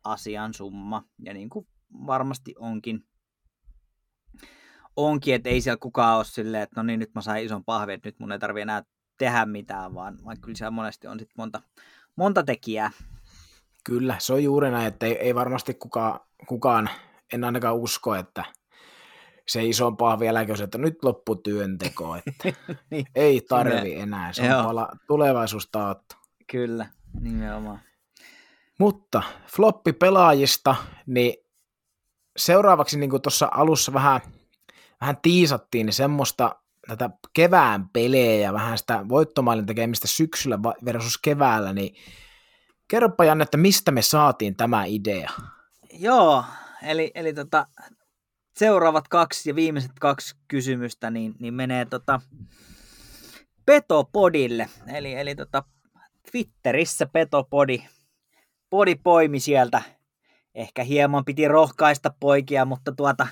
[0.04, 1.04] asian summa.
[1.20, 1.68] Ja niin kuin
[2.08, 3.06] varmasti onkin.
[4.96, 7.96] Onkin, että ei siellä kukaan ole silleen, että no niin, nyt mä sain ison pahvin,
[7.96, 8.84] että nyt mun ei tarvi enää
[9.18, 11.62] tehdä mitään, vaan, vaan kyllä siellä monesti on sit monta,
[12.16, 12.92] monta tekijää.
[13.84, 16.90] Kyllä, se on juuri näin, että ei, ei varmasti kukaan, kukaan,
[17.34, 18.46] en ainakaan usko, että
[19.48, 22.54] se isompaa vieläkin on, että nyt loppu työnteko, että
[22.90, 23.06] niin.
[23.16, 26.16] ei tarvi enää, se on pala, tulevaisuus taattu.
[26.52, 26.86] Kyllä,
[27.20, 27.80] nimenomaan.
[28.80, 30.76] Mutta floppi pelaajista,
[31.08, 31.34] niin
[32.38, 34.22] seuraavaksi niin kuin tuossa alussa vähän,
[35.02, 36.56] vähän tiisattiin, niin semmoista
[36.88, 41.96] tätä kevään pelejä ja vähän sitä voittomaalin tekemistä syksyllä versus keväällä, niin
[42.88, 45.30] kerropa Janne, että mistä me saatiin tämä idea?
[45.94, 46.44] Joo,
[46.84, 47.68] eli, eli tota,
[48.56, 52.22] seuraavat kaksi ja viimeiset kaksi kysymystä niin, niin menee tota
[53.66, 54.70] Petopodille.
[54.88, 55.64] Eli, eli tota
[56.32, 57.84] Twitterissä Petopodi
[58.72, 59.82] podi poimi sieltä.
[60.56, 63.28] Ehkä hieman piti rohkaista poikia, mutta tuota,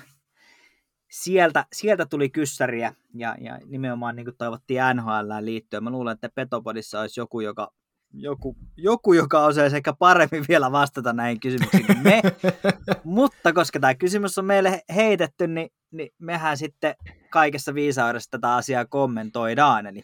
[1.10, 5.84] sieltä, sieltä tuli kyssäriä ja, ja nimenomaan niin kuin toivottiin NHL liittyen.
[5.84, 7.72] Mä luulen, että Petopodissa olisi joku, joka
[8.12, 12.22] joku, joku, joka osaisi ehkä paremmin vielä vastata näihin kysymyksiin kuin me.
[13.04, 16.94] Mutta koska tämä kysymys on meille heitetty, niin, niin mehän sitten
[17.30, 19.86] kaikessa viisaudessa tätä asiaa kommentoidaan.
[19.86, 20.02] Eli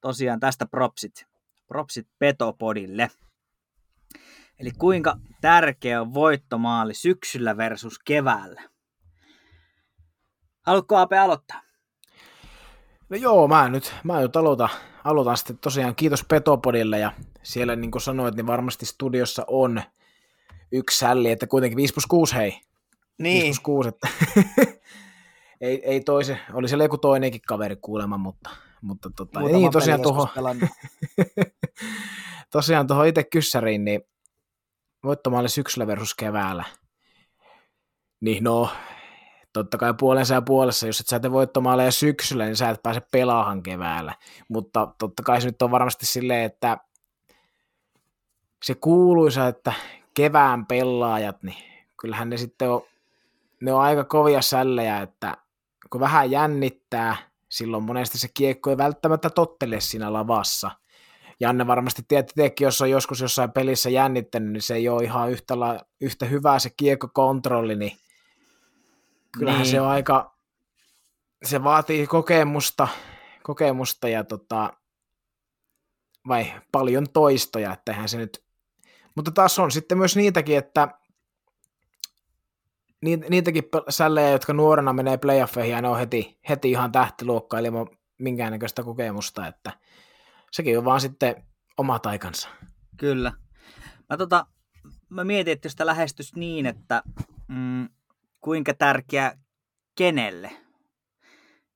[0.00, 1.26] tosiaan tästä propsit,
[1.68, 3.10] propsit Petopodille.
[4.58, 8.62] Eli kuinka tärkeä on voittomaali syksyllä versus keväällä?
[10.62, 11.65] Haluatko Ape aloittaa?
[13.08, 14.68] No joo, mä nyt, mä nyt aloitan,
[15.04, 19.82] aloitan sitten tosiaan kiitos Petopodille ja siellä niin kuin sanoit, niin varmasti studiossa on
[20.72, 22.60] yksi sälli, että kuitenkin 5 plus 6 hei.
[23.18, 23.42] Niin.
[23.42, 24.08] 5 plus 6, että
[25.60, 28.50] ei, ei toise, oli siellä joku toinenkin kaveri kuulemma, mutta,
[28.80, 30.28] mutta tota, niin tosiaan tuohon,
[32.52, 34.00] tosiaan tuohon itse kyssäriin, niin
[35.04, 36.64] voittomaali syksyllä versus keväällä.
[38.20, 38.68] Niin no,
[39.60, 43.00] totta kai puolensa ja puolessa, jos et sä tee voittomaaleja syksyllä, niin sä et pääse
[43.12, 44.14] pelaahan keväällä.
[44.48, 46.78] Mutta totta kai se nyt on varmasti silleen, että
[48.64, 49.72] se kuuluisa, että
[50.14, 51.56] kevään pelaajat, niin
[52.00, 52.82] kyllähän ne sitten on,
[53.60, 55.36] ne on aika kovia sällejä, että
[55.90, 57.16] kun vähän jännittää,
[57.48, 60.70] silloin monesti se kiekko ei välttämättä tottele siinä lavassa.
[61.40, 65.60] Janne varmasti tiedät jos on joskus jossain pelissä jännittänyt, niin se ei ole ihan yhtä,
[65.60, 67.92] la, yhtä hyvää se kiekkokontrolli, niin
[69.38, 69.70] kyllähän niin.
[69.70, 70.36] se on aika,
[71.44, 72.88] se vaatii kokemusta,
[73.42, 74.72] kokemusta ja tota,
[76.28, 78.44] vai paljon toistoja, että eihän se nyt,
[79.14, 80.88] mutta taas on sitten myös niitäkin, että
[83.30, 88.82] niitäkin sällejä, jotka nuorena menee playoffeihin ja ne on heti, heti ihan tähtiluokka ilman minkäännäköistä
[88.82, 89.72] kokemusta, että
[90.52, 91.46] sekin on vaan sitten
[91.78, 92.48] oma taikansa.
[92.96, 93.32] Kyllä.
[94.10, 94.46] Mä, tota,
[95.08, 97.02] mä mietin, että jos sitä lähestys niin, että
[97.48, 97.88] mm,
[98.46, 99.38] kuinka tärkeä
[99.94, 100.50] kenelle,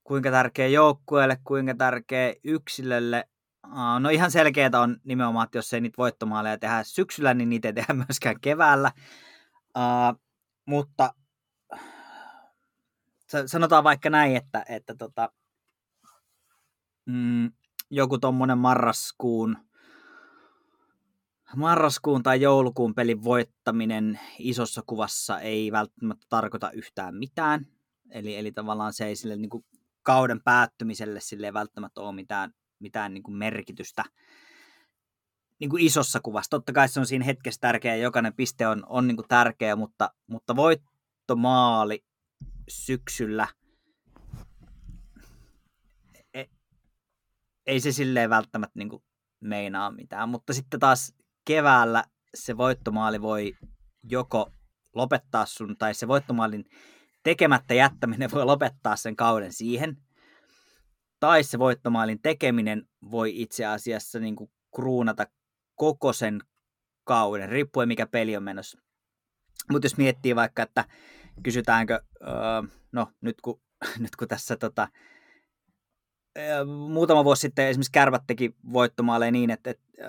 [0.05, 3.29] kuinka tärkeä joukkueelle, kuinka tärkeä yksilölle.
[4.01, 7.73] No ihan selkeää on nimenomaan, että jos ei niitä voittomaaleja tehdä syksyllä, niin niitä ei
[7.73, 8.93] tehdä myöskään keväällä.
[9.77, 10.21] Uh,
[10.67, 11.15] mutta
[13.47, 15.33] sanotaan vaikka näin, että, että tota,
[17.07, 17.53] mm,
[17.91, 19.70] joku tuommoinen marraskuun
[21.57, 27.67] marraskuun tai joulukuun pelin voittaminen isossa kuvassa ei välttämättä tarkoita yhtään mitään.
[28.11, 29.65] Eli, eli tavallaan se ei sille niin kuin
[30.03, 34.05] kauden päättymiselle sille ei välttämättä ole mitään, mitään niin kuin merkitystä
[35.61, 36.51] niin kuin isossa kuvassa.
[36.51, 40.11] Totta kai se on siinä hetkessä tärkeä, jokainen piste on, on niin kuin tärkeä, mutta,
[40.27, 42.05] mutta voittomaali
[42.69, 43.49] syksyllä
[46.35, 46.51] ei,
[47.67, 49.03] ei se silleen välttämättä niin kuin
[49.41, 51.15] meinaa mitään, mutta sitten taas
[51.45, 53.53] keväällä se voittomaali voi
[54.03, 54.53] joko
[54.95, 56.65] lopettaa sun, tai se voittomaalin
[57.23, 59.97] tekemättä jättäminen voi lopettaa sen kauden siihen,
[61.21, 65.27] tai se voittomaalin tekeminen voi itse asiassa niin kuin kruunata
[65.75, 66.41] koko sen
[67.05, 68.79] kauden, riippuen mikä peli on menossa.
[69.71, 70.85] Mutta jos miettii vaikka, että
[71.43, 72.31] kysytäänkö, öö,
[72.93, 73.61] no nyt kun,
[74.03, 74.89] nyt kun tässä tota,
[76.39, 80.09] öö, muutama vuosi sitten esimerkiksi Kärvät teki voittomaaleja niin, että, että öö,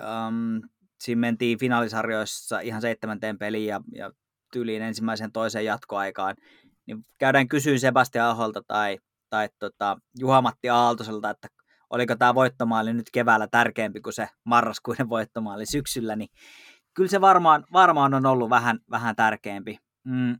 [1.02, 4.10] siinä mentiin finaalisarjoissa ihan seitsemänteen peliin ja, ja
[4.52, 6.36] tyyliin ensimmäisen toiseen jatkoaikaan,
[6.86, 8.98] niin käydään kysyä Sebastian Aholta tai,
[9.30, 11.48] tai tota, Juha-Matti Aaltoselta, että
[11.90, 16.28] oliko tämä voittomaali nyt keväällä tärkeämpi kuin se marraskuinen voittomaali syksyllä, niin
[16.94, 19.78] kyllä se varmaan, varmaan on ollut vähän, vähän tärkeämpi.
[20.04, 20.36] Mm.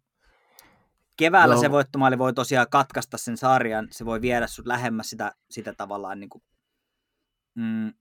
[1.16, 1.60] Keväällä no.
[1.60, 6.20] se voittomaali voi tosiaan katkaista sen sarjan, se voi viedä sut lähemmäs sitä, sitä tavallaan
[6.20, 6.42] niin kuin,
[7.54, 7.92] mm,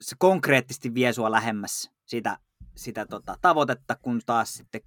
[0.00, 2.38] se konkreettisesti vie sua lähemmäs sitä,
[2.76, 4.80] sitä tota, tavoitetta, kun taas sitten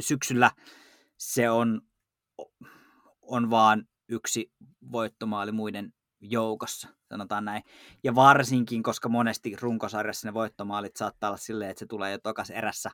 [0.00, 0.50] syksyllä
[1.18, 1.82] se on,
[3.22, 4.52] on vaan yksi
[4.92, 7.62] voittomaali muiden joukossa, sanotaan näin.
[8.04, 12.50] Ja varsinkin, koska monesti runkosarjassa ne voittomaalit saattaa olla silleen, että se tulee jo tokas
[12.50, 12.90] erässä,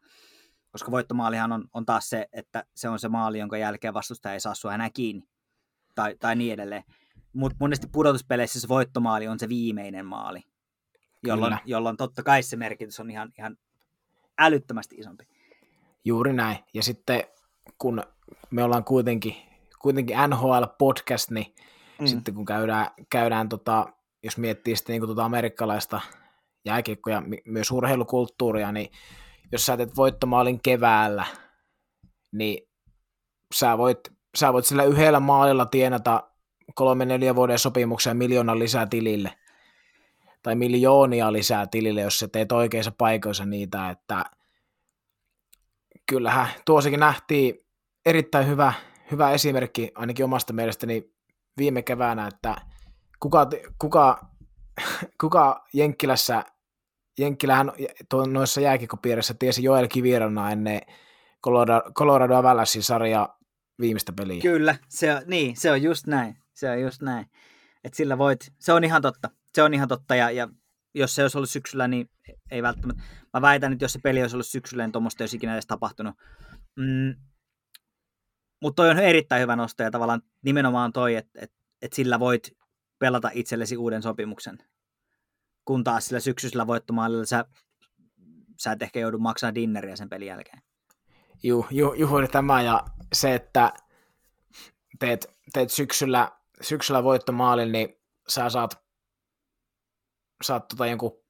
[0.71, 4.41] koska voittomaalihan on, on taas se, että se on se maali, jonka jälkeen vastustaja ei
[4.41, 5.29] saa sua enää kiinni,
[5.95, 6.85] tai, tai niin edelleen.
[7.33, 10.43] Mutta monesti pudotuspeleissä se voittomaali on se viimeinen maali,
[11.27, 13.57] jolloin, jolloin totta kai se merkitys on ihan, ihan
[14.39, 15.25] älyttömästi isompi.
[16.05, 16.59] Juuri näin.
[16.75, 17.25] Ja sitten
[17.79, 18.03] kun
[18.51, 19.37] me ollaan kuitenkin,
[19.79, 21.55] kuitenkin NHL-podcast, niin
[22.01, 22.07] mm.
[22.07, 23.87] sitten kun käydään, käydään tota,
[24.23, 26.01] jos miettii sitten niin tota amerikkalaista
[26.65, 28.91] jääkiekkoja, myös urheilukulttuuria, niin
[29.53, 31.27] jos sä teet voittomaalin keväällä,
[32.33, 32.69] niin
[33.55, 33.99] sä voit,
[34.37, 36.31] sä voit sillä yhdellä maalilla tienata
[36.75, 39.33] kolme neljä vuoden sopimuksia miljoonan lisää tilille.
[40.45, 44.25] Tai miljoonia lisää tilille, jos sä teet oikeissa paikoissa niitä, että
[46.09, 47.55] kyllähän tuosikin nähtiin
[48.07, 48.73] erittäin hyvä,
[49.11, 51.13] hyvä esimerkki ainakin omasta mielestäni
[51.57, 52.57] viime keväänä, että
[53.21, 53.47] kuka,
[53.79, 54.27] kuka,
[55.21, 56.45] kuka Jenkkilässä,
[57.19, 57.73] Jenkkilähän
[58.33, 60.81] noissa jääkikopiirissä tiesi Joel Kivirana ennen
[61.45, 63.29] Colorado, Colorado Avalanchein sarja
[63.81, 64.43] viimeistä peliä.
[64.43, 66.37] Kyllä, se on, niin, se on just näin.
[66.55, 67.27] Se on just näin.
[67.85, 69.31] Et sillä voit, se on ihan totta.
[69.55, 70.49] Se on ihan totta ja, ja
[70.95, 72.11] jos se olisi ollut syksyllä, niin
[72.51, 73.03] ei välttämättä.
[73.33, 75.67] Mä väitän, että jos se peli olisi ollut syksyllä, niin tuommoista ei olisi ikinä edes
[75.67, 76.15] tapahtunut.
[76.77, 77.15] Mm,
[78.63, 81.53] mutta toi on erittäin hyvä nosto ja tavallaan nimenomaan toi, että et,
[81.83, 82.51] et sillä voit
[82.99, 84.59] pelata itsellesi uuden sopimuksen.
[85.65, 87.45] Kun taas sillä syksyisellä voittomaalilla sä,
[88.61, 90.63] sä et ehkä joudu maksamaan dinneriä sen pelin jälkeen.
[91.43, 93.73] Juu, ju, juuri tämä ja se, että
[94.99, 97.89] teet, teet syksyllä, syksyllä voittomaalin, niin
[98.29, 98.84] sä saat,
[100.43, 101.25] saat tota jonkun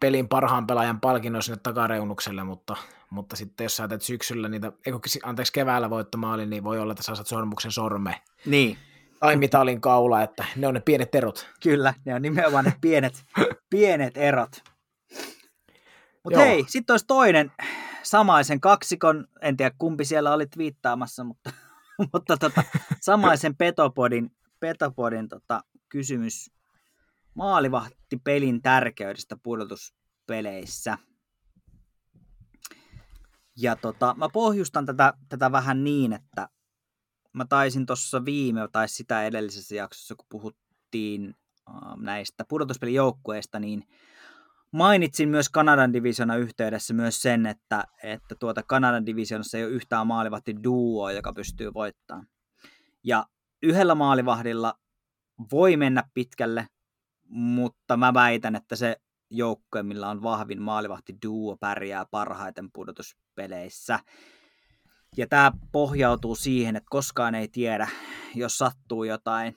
[0.00, 2.76] pelin parhaan pelaajan palkinnon sinne takareunukselle, mutta,
[3.10, 7.02] mutta sitten jos sä teet syksyllä niitä, eikö, anteeksi keväällä voittomaali, niin voi olla, että
[7.02, 8.22] sä saat sormuksen sorme.
[8.46, 8.78] Niin.
[9.20, 11.48] Tai mitalin kaula, että ne on ne pienet erot.
[11.62, 13.24] Kyllä, ne on nimenomaan ne pienet,
[13.70, 14.64] pienet erot.
[16.24, 17.52] Mutta hei, sitten olisi toinen
[18.02, 21.50] samaisen kaksikon, en tiedä kumpi siellä olit viittaamassa, mutta,
[22.12, 22.62] mutta tota,
[23.00, 24.30] samaisen Petopodin,
[24.60, 26.50] Petopodin tota, kysymys
[27.36, 30.98] maalivahti pelin tärkeydestä pudotuspeleissä.
[33.56, 36.48] Ja tota, mä pohjustan tätä, tätä vähän niin, että
[37.32, 41.34] mä taisin tuossa viime tai sitä edellisessä jaksossa, kun puhuttiin
[41.68, 43.88] äh, näistä pudotuspelijoukkueista, niin
[44.72, 50.06] mainitsin myös Kanadan divisiona yhteydessä myös sen, että, että tuota Kanadan divisionassa ei ole yhtään
[50.06, 52.26] maalivahti duoa, joka pystyy voittamaan.
[53.04, 53.26] Ja
[53.62, 54.78] yhdellä maalivahdilla
[55.52, 56.68] voi mennä pitkälle,
[57.28, 58.96] mutta mä väitän, että se
[59.30, 63.98] joukkue, millä on vahvin maalivahti duo, pärjää parhaiten pudotuspeleissä.
[65.16, 67.88] Ja tämä pohjautuu siihen, että koskaan ei tiedä,
[68.34, 69.56] jos sattuu jotain.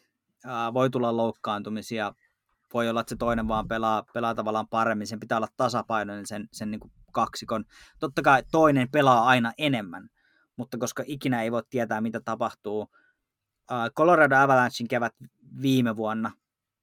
[0.73, 2.13] voi tulla loukkaantumisia,
[2.73, 6.47] voi olla, että se toinen vaan pelaa, pelaa tavallaan paremmin, sen pitää olla tasapainoinen sen,
[6.53, 7.65] sen niin kuin kaksikon.
[7.99, 10.09] Totta kai toinen pelaa aina enemmän,
[10.57, 12.87] mutta koska ikinä ei voi tietää, mitä tapahtuu.
[13.95, 15.13] Colorado Avalanchein kevät
[15.61, 16.31] viime vuonna,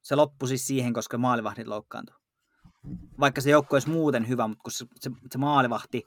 [0.07, 2.17] se loppui siis siihen, koska maalivahdit loukkaantui.
[3.21, 6.07] Vaikka se joukko olisi muuten hyvä, mutta kun se, se, se maalivahti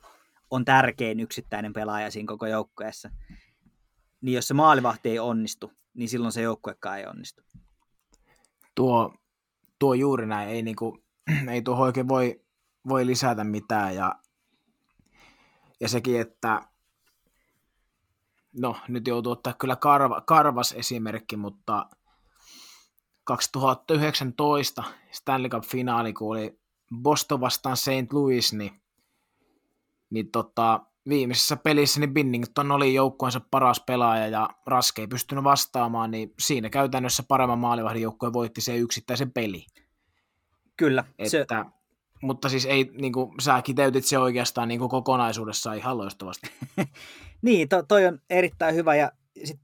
[0.49, 3.09] on tärkein yksittäinen pelaaja siinä koko joukkueessa,
[4.21, 7.41] niin jos se maalivahti ei onnistu, niin silloin se joukkuekaan ei onnistu.
[8.75, 9.13] Tuo,
[9.79, 11.03] tuo juuri näin, ei, niinku,
[11.53, 12.41] ei tuohon oikein voi,
[12.87, 14.15] voi lisätä mitään ja,
[15.79, 16.61] ja sekin, että
[18.59, 21.89] no nyt joutuu ottaa kyllä karva, karvas esimerkki, mutta
[23.29, 26.59] 2019 Stanley Cup-finaali, kun oli
[27.01, 28.13] Boston vastaan St.
[28.13, 28.81] Louis, niin,
[30.09, 36.11] niin tota, viimeisessä pelissä niin Binnington oli joukkueensa paras pelaaja ja Raske ei pystynyt vastaamaan,
[36.11, 39.65] niin siinä käytännössä paremman maalivahdin joukkue voitti se yksittäisen peli.
[40.77, 41.03] Kyllä.
[41.19, 41.71] Että, se...
[42.21, 46.51] Mutta siis ei, niin kuin, sä kiteytit se oikeastaan niin kuin kokonaisuudessaan ihan loistavasti.
[47.41, 49.11] niin, to, toi on erittäin hyvä ja
[49.43, 49.59] sit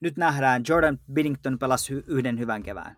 [0.00, 2.96] nyt nähdään, Jordan Biddington pelasi yhden hyvän kevään.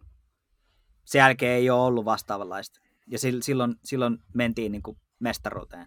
[1.04, 2.80] Sen jälkeen ei ole ollut vastaavanlaista.
[3.06, 5.86] Ja silloin, silloin mentiin niin kuin mestaruuteen.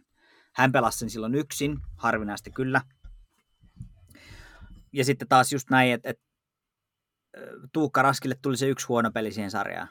[0.55, 2.81] Hän pelasi sen silloin yksin, harvinaisesti kyllä.
[4.93, 6.23] Ja sitten taas just näin, että, että
[7.73, 9.89] Tuukka Raskille tuli se yksi huono peli siihen sarjaan.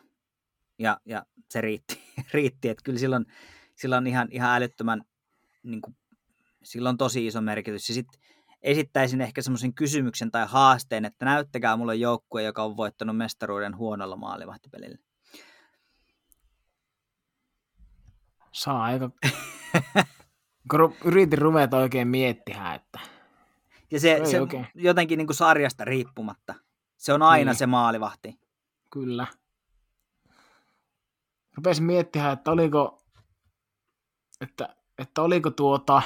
[0.78, 2.00] Ja, ja se riitti,
[2.34, 2.68] riitti.
[2.68, 3.26] että kyllä silloin,
[3.74, 5.02] silloin ihan, ihan älyttömän,
[5.62, 5.96] niin kuin,
[6.62, 7.88] silloin tosi iso merkitys.
[7.88, 8.20] Ja sitten
[8.62, 14.16] esittäisin ehkä semmoisen kysymyksen tai haasteen, että näyttäkää mulle joukkue, joka on voittanut mestaruuden huonolla
[14.16, 14.98] maalivahtipelillä.
[18.52, 19.10] Saa aika...
[20.70, 22.98] Kun yritin ruveta oikein miettiä, että...
[23.90, 24.66] Ja se, se oikein.
[24.74, 26.54] jotenkin niin kuin sarjasta riippumatta.
[26.96, 27.58] Se on aina niin.
[27.58, 28.38] se maalivahti.
[28.90, 29.26] Kyllä.
[31.56, 33.02] Rupesin miettiä, että oliko,
[34.40, 36.02] että, että oliko tuota,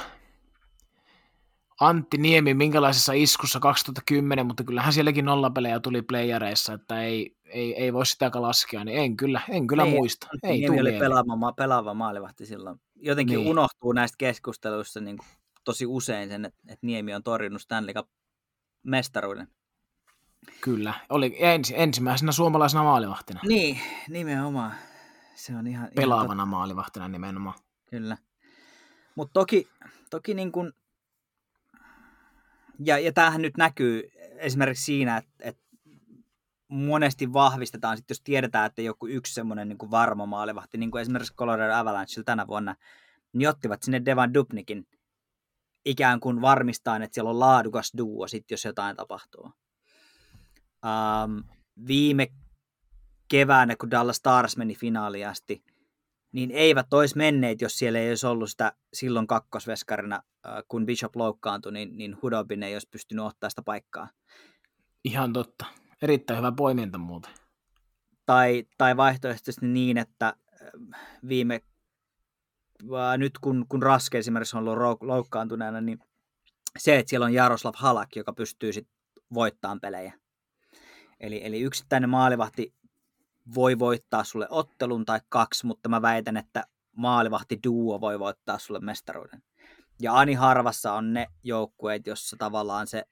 [1.80, 7.92] Antti Niemi minkälaisessa iskussa 2010, mutta kyllähän sielläkin nollapelejä tuli playareissa, että ei, ei, ei
[7.92, 10.26] voi sitä laskea, niin en kyllä, en kyllä ei, muista.
[10.32, 12.80] Antti ei Niemi oli pelaava, pelaava maalivahti silloin.
[12.94, 13.48] Jotenkin niin.
[13.48, 15.28] unohtuu näistä keskusteluissa niin kuin
[15.64, 18.08] tosi usein sen, että, että Niemi on torjunut Stanley Cup
[18.82, 19.48] mestaruuden.
[20.60, 23.40] Kyllä, oli ens, ensimmäisenä suomalaisena maalivahtina.
[23.44, 24.72] Niin, nimenomaan.
[25.34, 25.88] Se on ihan...
[25.96, 27.58] Pelaavana ihan maalivahtina nimenomaan.
[27.90, 28.18] Kyllä.
[29.14, 29.68] Mutta toki,
[30.10, 30.72] toki niin kun,
[32.78, 35.62] ja, ja tämähän nyt näkyy esimerkiksi siinä, että, että
[36.68, 41.34] monesti vahvistetaan, sit jos tiedetään, että joku yksi semmoinen niin varma maalivahti, niin kuin esimerkiksi
[41.34, 42.76] Colorado Avalanche tänä vuonna,
[43.32, 44.86] niin ottivat sinne Devan Dubnikin
[45.84, 49.50] ikään kuin varmistaa, että siellä on laadukas duo, sit, jos jotain tapahtuu.
[50.84, 51.44] Um,
[51.86, 52.28] viime
[53.28, 55.62] keväänä, kun Dallas Stars meni finaaliin asti,
[56.36, 60.22] niin eivät olisi menneet, jos siellä ei olisi ollut sitä silloin kakkosveskarina,
[60.68, 64.08] kun Bishop loukkaantui, niin, niin Hudobin ei olisi pystynyt ottaa sitä paikkaa.
[65.04, 65.66] Ihan totta.
[66.02, 67.32] Erittäin hyvä poiminta muuten.
[68.26, 70.36] Tai, tai vaihtoehtoisesti niin, että
[71.28, 71.60] viime,
[73.16, 75.98] nyt kun, kun Raske esimerkiksi on ollut loukkaantuneena, niin
[76.78, 78.94] se, että siellä on Jaroslav Halak, joka pystyy sitten
[79.34, 80.12] voittamaan pelejä.
[81.20, 82.74] Eli, eli yksittäinen maalivahti
[83.54, 86.64] voi voittaa sulle ottelun tai kaksi, mutta mä väitän, että
[86.96, 89.42] maalivahti duo voi voittaa sulle mestaruuden.
[90.00, 93.04] Ja ani harvassa on ne joukkueet, jossa tavallaan se,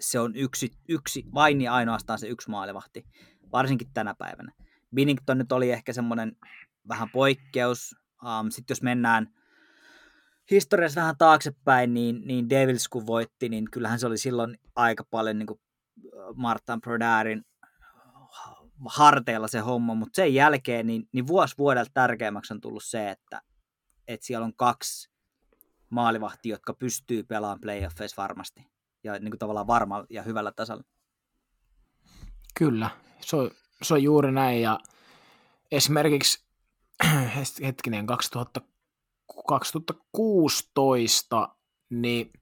[0.00, 3.04] se on yksi, yksi, vain ja ainoastaan se yksi maalivahti,
[3.52, 4.52] varsinkin tänä päivänä.
[4.94, 6.36] Binnington nyt oli ehkä semmoinen
[6.88, 7.94] vähän poikkeus.
[8.22, 9.26] Um, Sitten jos mennään
[10.50, 15.38] historiassa vähän taaksepäin, niin, niin Devils kun voitti, niin kyllähän se oli silloin aika paljon
[15.38, 15.60] niin kuin
[16.36, 17.44] Martin Brodärin
[18.86, 23.42] harteilla se homma, mutta sen jälkeen niin, niin vuosi vuodelta tärkeämmäksi on tullut se, että,
[24.08, 25.10] että siellä on kaksi
[25.90, 28.66] maalivahtia, jotka pystyy pelaamaan playoffeissa varmasti
[29.04, 30.82] ja niin kuin tavallaan varmalla ja hyvällä tasolla.
[32.58, 33.50] Kyllä, se on,
[33.82, 34.80] se on juuri näin ja
[35.72, 36.44] esimerkiksi
[37.66, 38.60] hetkinen 2000,
[39.48, 41.48] 2016
[41.90, 42.32] niin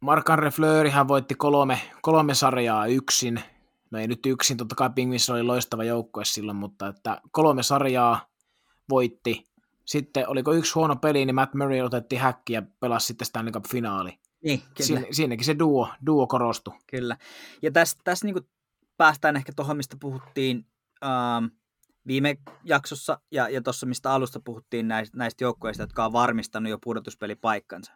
[0.00, 3.42] Mark-André Fleuryhän voitti kolme, kolme sarjaa yksin.
[3.90, 8.28] No ei nyt yksin, totta kai Pingvissä oli loistava joukkue silloin, mutta että kolme sarjaa
[8.88, 9.46] voitti.
[9.84, 14.18] Sitten oliko yksi huono peli, niin Matt Murray otettiin häkki ja pelasi sitten Stanley Cup-finaali.
[14.44, 14.72] Niin, kyllä.
[14.80, 16.74] Siin, siinäkin se duo, duo korostui.
[16.86, 17.16] Kyllä.
[17.62, 18.48] Ja tässä, tässä niin
[18.96, 20.66] päästään ehkä tuohon, mistä puhuttiin
[21.04, 21.44] ähm,
[22.06, 26.78] viime jaksossa ja, ja tuossa, mistä alusta puhuttiin näistä, näistä joukkueista, jotka on varmistanut jo
[26.78, 27.92] pudotuspelipaikkansa.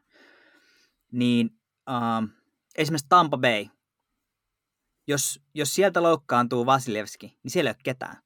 [1.12, 1.50] Niin
[1.90, 2.28] uh,
[2.76, 3.66] esimerkiksi Tampa Bay,
[5.10, 8.16] jos, jos sieltä loukkaantuu Vasilevski, niin siellä ei ole ketään.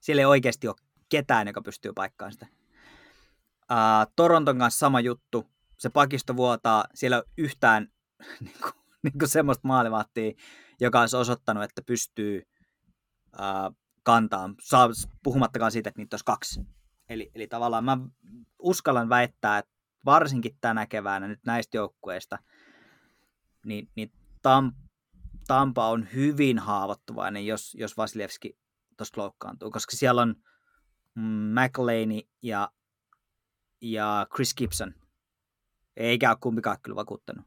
[0.00, 0.76] Siellä ei oikeasti ole
[1.08, 2.46] ketään, joka pystyy paikkaamaan sitä.
[3.72, 5.46] Uh, Toronton kanssa sama juttu.
[5.78, 6.84] Se pakisto vuotaa.
[6.94, 7.88] Siellä on yhtään
[8.40, 8.72] niin kuin,
[9.02, 10.32] niin kuin semmoista maalivahtia,
[10.80, 12.42] joka olisi osoittanut, että pystyy
[13.38, 14.88] uh, kantaa, saa,
[15.22, 16.60] puhumattakaan siitä, että niitä olisi kaksi.
[17.08, 17.98] Eli, eli tavallaan mä
[18.58, 19.72] uskallan väittää, että
[20.04, 22.38] varsinkin tänä keväänä nyt näistä joukkueista–
[23.66, 24.72] niin, niin Tam,
[25.50, 28.58] Tampa on hyvin haavoittuvainen, jos, jos Vasilevski
[28.96, 30.34] tuosta loukkaantuu, koska siellä on
[31.14, 31.22] mm,
[31.60, 32.08] McLean
[32.42, 32.70] ja,
[33.80, 34.94] ja Chris Gibson.
[35.96, 37.46] Eikä ole kumpikaan kyllä vakuuttanut.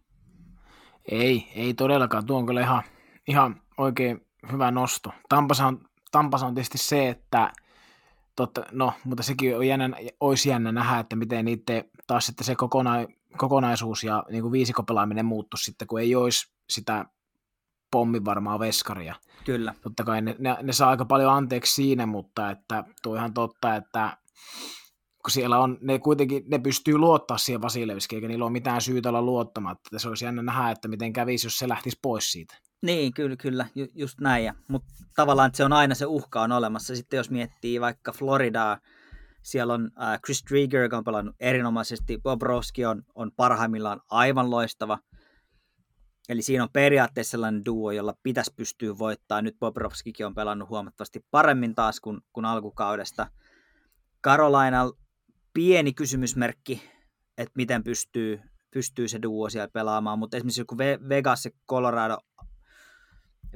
[1.12, 2.26] Ei, ei todellakaan.
[2.26, 2.84] Tuo on kyllä ihan,
[3.28, 5.12] ihan oikein hyvä nosto.
[5.30, 7.54] Tampasa on, Tampasa on tietysti se, että
[8.36, 9.90] totta, no, mutta sekin on jännä,
[10.20, 15.26] olisi jännä nähdä, että miten niiden taas sitten se kokonaan kokonaisuus ja niin kuin viisikopelaaminen
[15.26, 17.06] muuttu sitten, kun ei olisi sitä
[17.94, 19.16] pommin varmaa veskaria.
[19.46, 19.74] Kyllä.
[19.82, 23.76] Totta kai ne, ne, ne saa aika paljon anteeksi siinä, mutta että tuo ihan totta,
[23.76, 24.18] että
[25.24, 29.10] kun siellä on, ne kuitenkin, ne pystyy luottaa siihen Vasilevskiin, eikä niillä ole mitään syytä
[29.10, 30.00] olla luottamatta.
[30.00, 32.56] Se olisi jännä nähdä, että miten kävisi, jos se lähtisi pois siitä.
[32.82, 34.54] Niin, kyllä, kyllä, ju, just näin.
[34.68, 36.96] Mutta tavallaan että se on aina se uhka on olemassa.
[36.96, 38.78] Sitten jos miettii vaikka Floridaa,
[39.42, 42.20] siellä on äh, Chris Drieger, joka on pelannut erinomaisesti.
[42.24, 45.00] Bob Roski on, on parhaimmillaan aivan loistava.
[46.30, 49.42] Eli siinä on periaatteessa sellainen duo, jolla pitäisi pystyä voittaa.
[49.42, 53.28] Nyt Bob Roskikin on pelannut huomattavasti paremmin taas kuin, kuin alkukaudesta.
[54.24, 54.92] Carolina
[55.54, 56.90] pieni kysymysmerkki,
[57.38, 60.78] että miten pystyy, pystyy se duo siellä pelaamaan, mutta esimerkiksi joku
[61.10, 62.18] Vegas ja Colorado,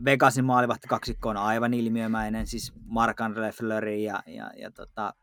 [0.05, 5.13] Vegasin maalivahti kaksikko on aivan ilmiömäinen, siis Mark Andre Fleury ja, ja, ja tota,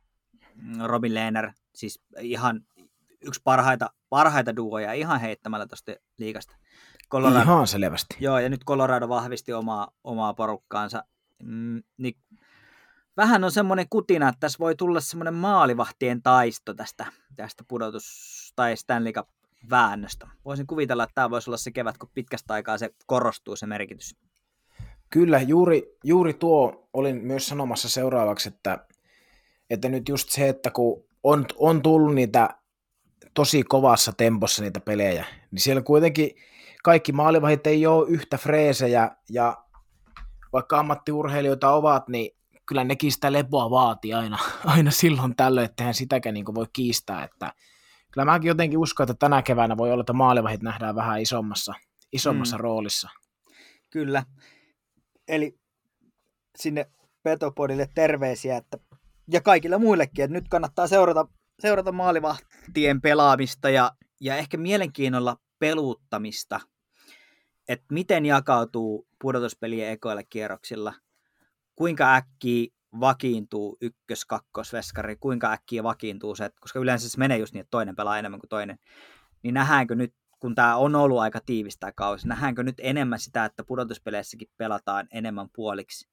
[0.85, 2.61] Robin Lehner, siis ihan
[3.21, 6.57] yksi parhaita, parhaita duoja ihan heittämällä tuosta liikasta.
[7.11, 8.17] Colorado, ihan selvästi.
[8.21, 11.05] Joo, ja nyt Colorado vahvisti omaa, omaa porukkaansa.
[11.43, 12.17] Mm, niin
[13.17, 18.77] vähän on semmoinen kutina, että tässä voi tulla semmoinen maalivahtien taisto tästä, tästä pudotus- tai
[18.77, 19.29] Stanley Cup
[19.71, 20.29] väännöstä.
[20.45, 24.17] Voisin kuvitella, että tämä voisi olla se kevät, kun pitkästä aikaa se korostuu se merkitys.
[25.11, 28.87] Kyllä, juuri, juuri tuo olin myös sanomassa seuraavaksi, että
[29.71, 32.49] että nyt just se, että kun on, on tullut niitä
[33.35, 36.31] tosi kovassa tempossa niitä pelejä, niin siellä kuitenkin
[36.85, 39.65] kaikki maalivahit ei ole yhtä freesejä, ja
[40.53, 46.35] vaikka ammattiurheilijoita ovat, niin kyllä nekin sitä lepoa vaati aina, aina silloin tällöin, että sitäkään
[46.35, 47.53] niin voi kiistää, että
[48.13, 51.75] kyllä mäkin jotenkin uskon, että tänä keväänä voi olla, että maalivahit nähdään vähän isommassa,
[52.13, 52.61] isommassa mm.
[52.61, 53.09] roolissa.
[53.91, 54.23] Kyllä.
[55.29, 55.59] Eli
[56.59, 56.91] sinne
[57.23, 58.79] Petopodille terveisiä, että,
[59.33, 61.29] ja kaikille muillekin, että nyt kannattaa seurata,
[61.61, 66.61] seurata maalivahtien pelaamista ja, ja ehkä mielenkiinnolla peluuttamista,
[67.69, 70.95] että miten jakautuu pudotuspelien ekoilla kierroksilla,
[71.77, 72.67] kuinka äkkiä
[73.01, 77.71] vakiintuu ykkös, kakkos, veskari, kuinka äkkiä vakiintuu se, koska yleensä se menee just niin, että
[77.71, 78.79] toinen pelaa enemmän kuin toinen,
[79.43, 83.65] niin nähdäänkö nyt, kun tämä on ollut aika tiivistä kausi, nähdäänkö nyt enemmän sitä, että
[83.65, 86.09] pudotuspeleissäkin pelataan enemmän puoliksi?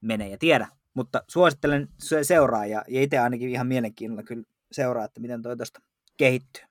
[0.00, 1.88] Mene ja tiedä, mutta suosittelen
[2.22, 5.80] seuraa ja, ja itse ainakin ihan mielenkiinnolla kyllä seuraa, että miten toi tuosta
[6.16, 6.62] kehittyy.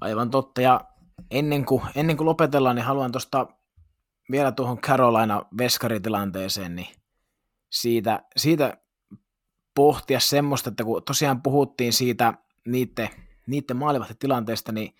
[0.00, 0.80] Aivan totta, ja
[1.30, 3.46] ennen kuin, ennen kuin lopetellaan, niin haluan tuosta
[4.30, 6.88] vielä tuohon Carolina veskaritilanteeseen, niin
[7.70, 8.76] siitä, siitä
[9.74, 12.34] pohtia semmoista, että kun tosiaan puhuttiin siitä
[12.66, 13.08] niiden,
[13.46, 14.94] niiden maalivahtitilanteesta, niin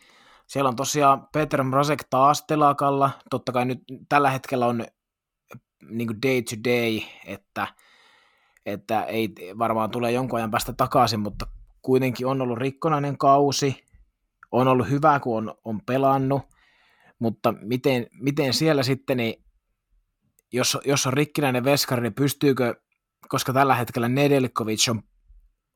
[0.46, 3.10] siellä on tosiaan Petr Mrazek taas telakalla.
[3.30, 3.78] Totta kai nyt
[4.08, 4.84] tällä hetkellä on
[5.88, 7.66] niin kuin day to day, että,
[8.66, 11.46] että ei varmaan tule jonkun ajan päästä takaisin, mutta
[11.82, 13.84] kuitenkin on ollut rikkonainen kausi,
[14.52, 16.42] on ollut hyvä, kun on, on pelannut,
[17.18, 19.44] mutta miten, miten siellä sitten, niin
[20.52, 22.74] jos, jos on rikkinäinen veskari, niin pystyykö,
[23.28, 25.02] koska tällä hetkellä Nedelkovic on,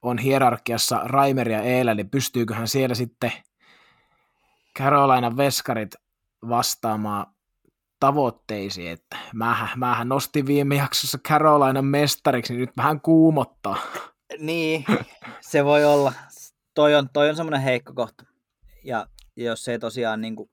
[0.03, 3.33] on hierarkiassa Raimer ja Eela, niin pystyyköhän siellä sitten
[4.79, 5.95] Carolina veskarit
[6.49, 7.27] vastaamaan
[8.01, 13.77] tavoitteisiin, että mähän, mähän nostin viime jaksossa Carolina mestariksi, niin nyt vähän kuumottaa.
[14.39, 14.85] Niin,
[15.41, 16.13] se voi olla.
[16.75, 18.25] Toi on, toi on semmoinen heikko kohta.
[18.85, 19.07] Ja
[19.37, 20.51] jos se ei tosiaan niin kuin,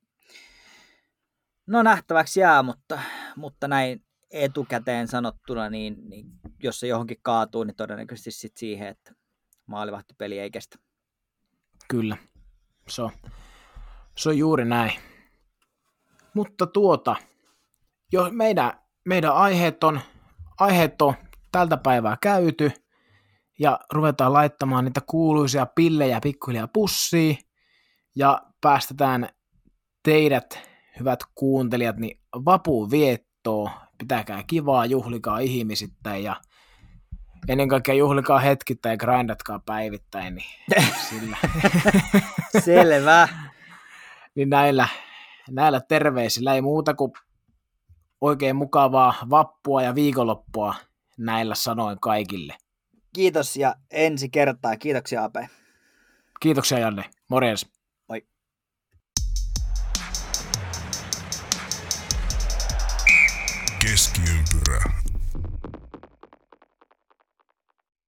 [1.67, 2.99] no nähtäväksi jää, mutta,
[3.36, 6.25] mutta näin etukäteen sanottuna, niin, niin
[6.63, 9.13] jos se johonkin kaatuu, niin todennäköisesti sit siihen, että
[9.65, 10.77] maalivahtipeli ei kestä.
[11.88, 12.17] Kyllä,
[12.88, 13.11] se on,
[14.17, 14.91] se on juuri näin.
[16.34, 17.15] Mutta tuota,
[18.11, 18.73] jo meidän,
[19.05, 19.99] meidän aiheet, on,
[20.59, 21.13] aiheet on
[21.51, 22.71] tältä päivää käyty,
[23.59, 27.38] ja ruvetaan laittamaan niitä kuuluisia pillejä pikkuhiljaa pussiin,
[28.16, 29.30] ja päästetään
[30.03, 30.59] teidät,
[30.99, 36.36] hyvät kuuntelijat, niin vapuun viettoon pitäkää kivaa, juhlikaa ihmisittäin ja
[37.47, 40.36] ennen kaikkea juhlikaa hetkittäin ja grindatkaa päivittäin.
[40.36, 41.38] Niin sillä.
[42.66, 43.28] Selvä.
[44.36, 44.88] niin näillä,
[45.49, 47.12] näillä terveisillä ei muuta kuin
[48.22, 50.76] oikein mukavaa vappua ja viikonloppua
[51.18, 52.55] näillä sanoin kaikille.
[53.14, 54.78] Kiitos ja ensi kertaa.
[54.78, 55.49] Kiitoksia Ape.
[56.39, 57.03] Kiitoksia Janne.
[57.30, 57.80] Morjens.
[64.72, 65.01] Культура